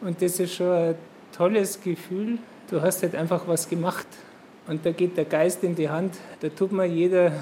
[0.00, 0.94] Und das ist schon ein
[1.36, 2.38] tolles Gefühl,
[2.68, 4.08] Du hast halt einfach was gemacht
[4.66, 6.16] und da geht der Geist in die Hand.
[6.40, 7.32] Da tut mir jeder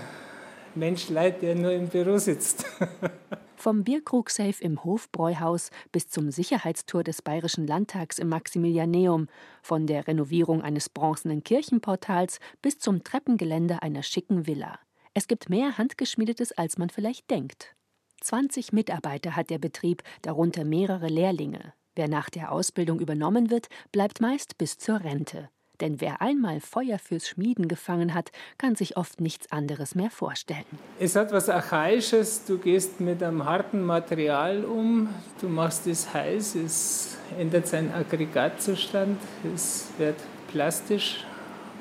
[0.75, 2.67] Mensch leid, der nur im Büro sitzt.
[3.57, 9.29] Vom Bierkrugsafe im Hofbräuhaus bis zum Sicherheitstor des Bayerischen Landtags im Maximilianeum,
[9.63, 14.79] von der Renovierung eines bronzenen Kirchenportals bis zum Treppengeländer einer schicken Villa.
[15.15, 17.75] Es gibt mehr Handgeschmiedetes, als man vielleicht denkt.
[18.21, 21.73] 20 Mitarbeiter hat der Betrieb, darunter mehrere Lehrlinge.
[21.97, 25.49] Wer nach der Ausbildung übernommen wird, bleibt meist bis zur Rente.
[25.81, 30.65] Denn wer einmal Feuer fürs Schmieden gefangen hat, kann sich oft nichts anderes mehr vorstellen.
[31.01, 32.45] Es hat was Archaisches.
[32.45, 35.09] Du gehst mit einem harten Material um,
[35.41, 39.19] du machst es heiß, es ändert seinen Aggregatzustand,
[39.53, 40.17] es wird
[40.53, 41.25] plastisch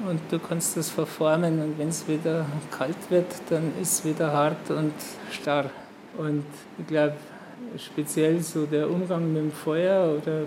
[0.07, 1.61] und du kannst es verformen.
[1.61, 4.93] Und wenn es wieder kalt wird, dann ist es wieder hart und
[5.31, 5.69] starr.
[6.17, 6.45] Und
[6.79, 7.15] ich glaube,
[7.77, 10.45] speziell so der Umgang mit dem Feuer oder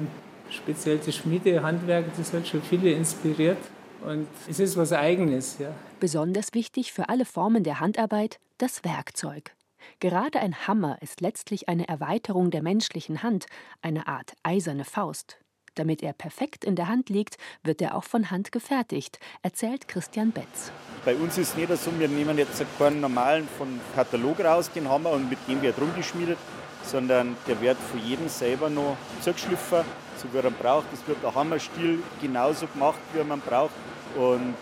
[0.50, 3.58] speziell das Schmiedehandwerk, das hat schon viele inspiriert.
[4.04, 5.70] Und es ist was Eigenes, ja.
[5.98, 9.54] Besonders wichtig für alle Formen der Handarbeit das Werkzeug.
[10.00, 13.46] Gerade ein Hammer ist letztlich eine Erweiterung der menschlichen Hand,
[13.82, 15.38] eine Art eiserne Faust.
[15.74, 20.32] Damit er perfekt in der Hand liegt, wird er auch von Hand gefertigt, erzählt Christian
[20.32, 20.72] Betz.
[21.04, 24.84] Bei uns ist es nicht so, wir nehmen jetzt keinen normalen von Katalog raus, den
[24.84, 26.38] wir und mit dem wird rumgeschmiedet,
[26.86, 29.84] sondern der wird von jedem selber noch zugeschliffen,
[30.16, 30.86] so wie er braucht.
[30.92, 33.74] Es wird der Hammerstiel genauso gemacht, wie man braucht.
[34.16, 34.54] Und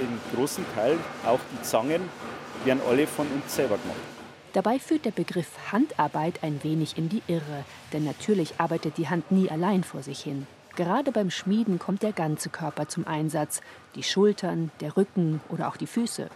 [0.00, 2.02] im großen Teil auch die Zangen
[2.64, 3.98] werden alle von uns selber gemacht.
[4.52, 9.32] Dabei führt der Begriff Handarbeit ein wenig in die Irre, denn natürlich arbeitet die Hand
[9.32, 10.46] nie allein vor sich hin.
[10.76, 13.60] Gerade beim Schmieden kommt der ganze Körper zum Einsatz,
[13.96, 16.28] die Schultern, der Rücken oder auch die Füße.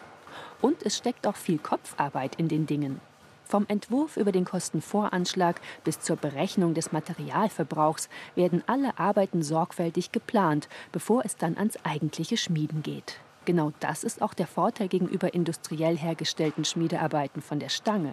[0.60, 3.00] Und es steckt auch viel Kopfarbeit in den Dingen.
[3.48, 10.68] Vom Entwurf über den Kostenvoranschlag bis zur Berechnung des Materialverbrauchs werden alle Arbeiten sorgfältig geplant,
[10.92, 13.20] bevor es dann ans eigentliche Schmieden geht.
[13.46, 18.12] Genau das ist auch der Vorteil gegenüber industriell hergestellten Schmiedearbeiten von der Stange.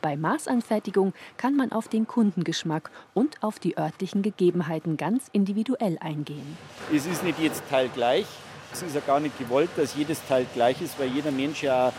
[0.00, 6.56] Bei Maßanfertigung kann man auf den Kundengeschmack und auf die örtlichen Gegebenheiten ganz individuell eingehen.
[6.90, 8.24] Es ist nicht jedes Teil gleich.
[8.72, 11.92] Es ist ja gar nicht gewollt, dass jedes Teil gleich ist, weil jeder Mensch ja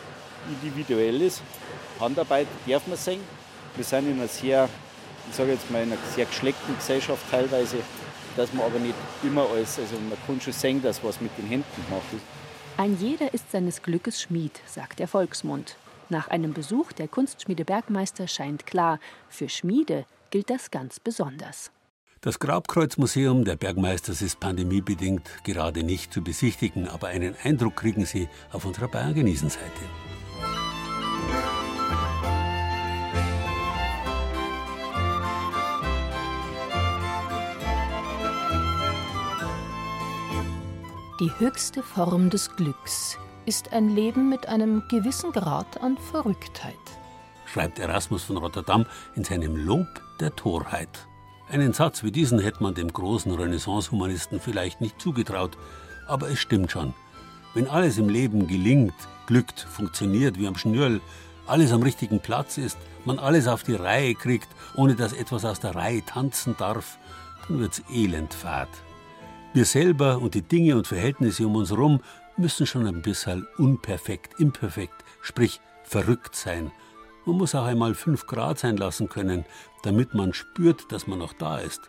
[0.49, 1.43] individuell ist.
[2.03, 3.21] Handarbeit darf man sehen.
[3.75, 4.69] Wir sind in einer sehr,
[5.29, 7.77] ich sage jetzt mal, in einer sehr geschleckten Gesellschaft teilweise,
[8.35, 11.47] dass man aber nicht immer alles, also man kann schon sehen, dass was mit den
[11.47, 12.23] Händen gemacht ist.
[12.77, 15.75] Ein jeder ist seines Glückes Schmied, sagt der Volksmund.
[16.09, 18.99] Nach einem Besuch der Kunstschmiede Bergmeister scheint klar,
[19.29, 21.71] für Schmiede gilt das ganz besonders.
[22.21, 28.29] Das Grabkreuzmuseum der Bergmeisters ist pandemiebedingt gerade nicht zu besichtigen, aber einen Eindruck kriegen Sie
[28.51, 30.12] auf unserer Bayern genießen Seite.
[41.19, 46.73] Die höchste Form des Glücks ist ein Leben mit einem gewissen Grad an Verrücktheit.
[47.45, 49.85] Schreibt Erasmus von Rotterdam in seinem Lob
[50.19, 51.07] der Torheit.
[51.49, 55.55] Einen Satz wie diesen hätte man dem großen Renaissance-Humanisten vielleicht nicht zugetraut,
[56.07, 56.95] aber es stimmt schon.
[57.53, 58.95] Wenn alles im Leben gelingt,
[59.27, 60.99] glückt, funktioniert wie am Schnürl,
[61.45, 65.59] alles am richtigen Platz ist, man alles auf die Reihe kriegt, ohne dass etwas aus
[65.59, 66.97] der Reihe tanzen darf,
[67.47, 68.69] dann wird's elend fad.
[69.53, 72.01] Wir selber und die Dinge und Verhältnisse um uns herum
[72.37, 76.71] müssen schon ein bisschen unperfekt, imperfekt, sprich verrückt sein.
[77.25, 79.45] Man muss auch einmal fünf Grad sein lassen können,
[79.83, 81.81] damit man spürt, dass man noch da ist.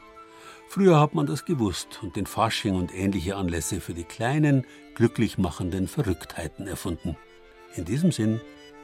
[0.68, 5.38] Früher hat man das gewusst und den Fasching und ähnliche Anlässe für die kleinen, glücklich
[5.38, 7.16] machenden Verrücktheiten erfunden.
[7.76, 8.42] In diesem Sinn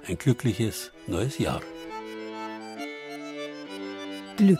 [0.08, 1.60] ein glückliches neues Jahr.
[4.38, 4.58] Glück.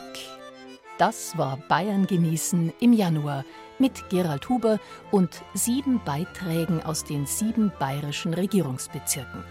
[0.99, 3.47] Das war Bayern genießen im Januar
[3.81, 4.79] mit Gerald Huber
[5.11, 9.45] und sieben Beiträgen aus den sieben bayerischen Regierungsbezirken.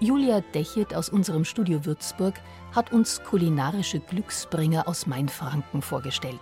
[0.00, 2.34] Julia Dechet aus unserem Studio Würzburg
[2.74, 6.40] hat uns kulinarische Glücksbringer aus Mainfranken vorgestellt.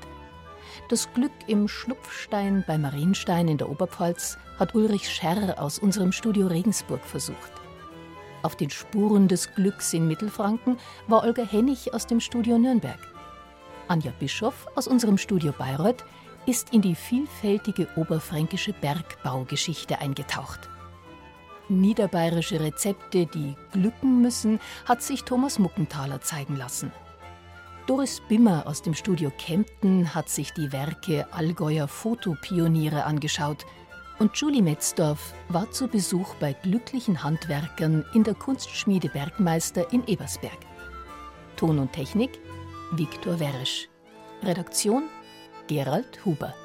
[0.88, 6.46] Das Glück im Schlupfstein bei Marienstein in der Oberpfalz hat Ulrich Scherr aus unserem Studio
[6.46, 7.52] Regensburg versucht.
[8.42, 12.98] Auf den Spuren des Glücks in Mittelfranken war Olga Hennig aus dem Studio Nürnberg.
[13.88, 16.04] Anja Bischoff aus unserem Studio Bayreuth
[16.46, 20.68] ist in die vielfältige oberfränkische Bergbaugeschichte eingetaucht.
[21.68, 26.92] Niederbayerische Rezepte, die glücken müssen, hat sich Thomas Muckenthaler zeigen lassen.
[27.86, 33.66] Doris Bimmer aus dem Studio Kempten hat sich die Werke Allgäuer Fotopioniere angeschaut
[34.18, 40.58] und Julie Metzdorf war zu Besuch bei glücklichen Handwerkern in der Kunstschmiede Bergmeister in Ebersberg.
[41.56, 42.38] Ton und Technik
[42.92, 43.88] Viktor Weresch.
[44.42, 45.04] Redaktion
[45.70, 46.59] Gerald Huber.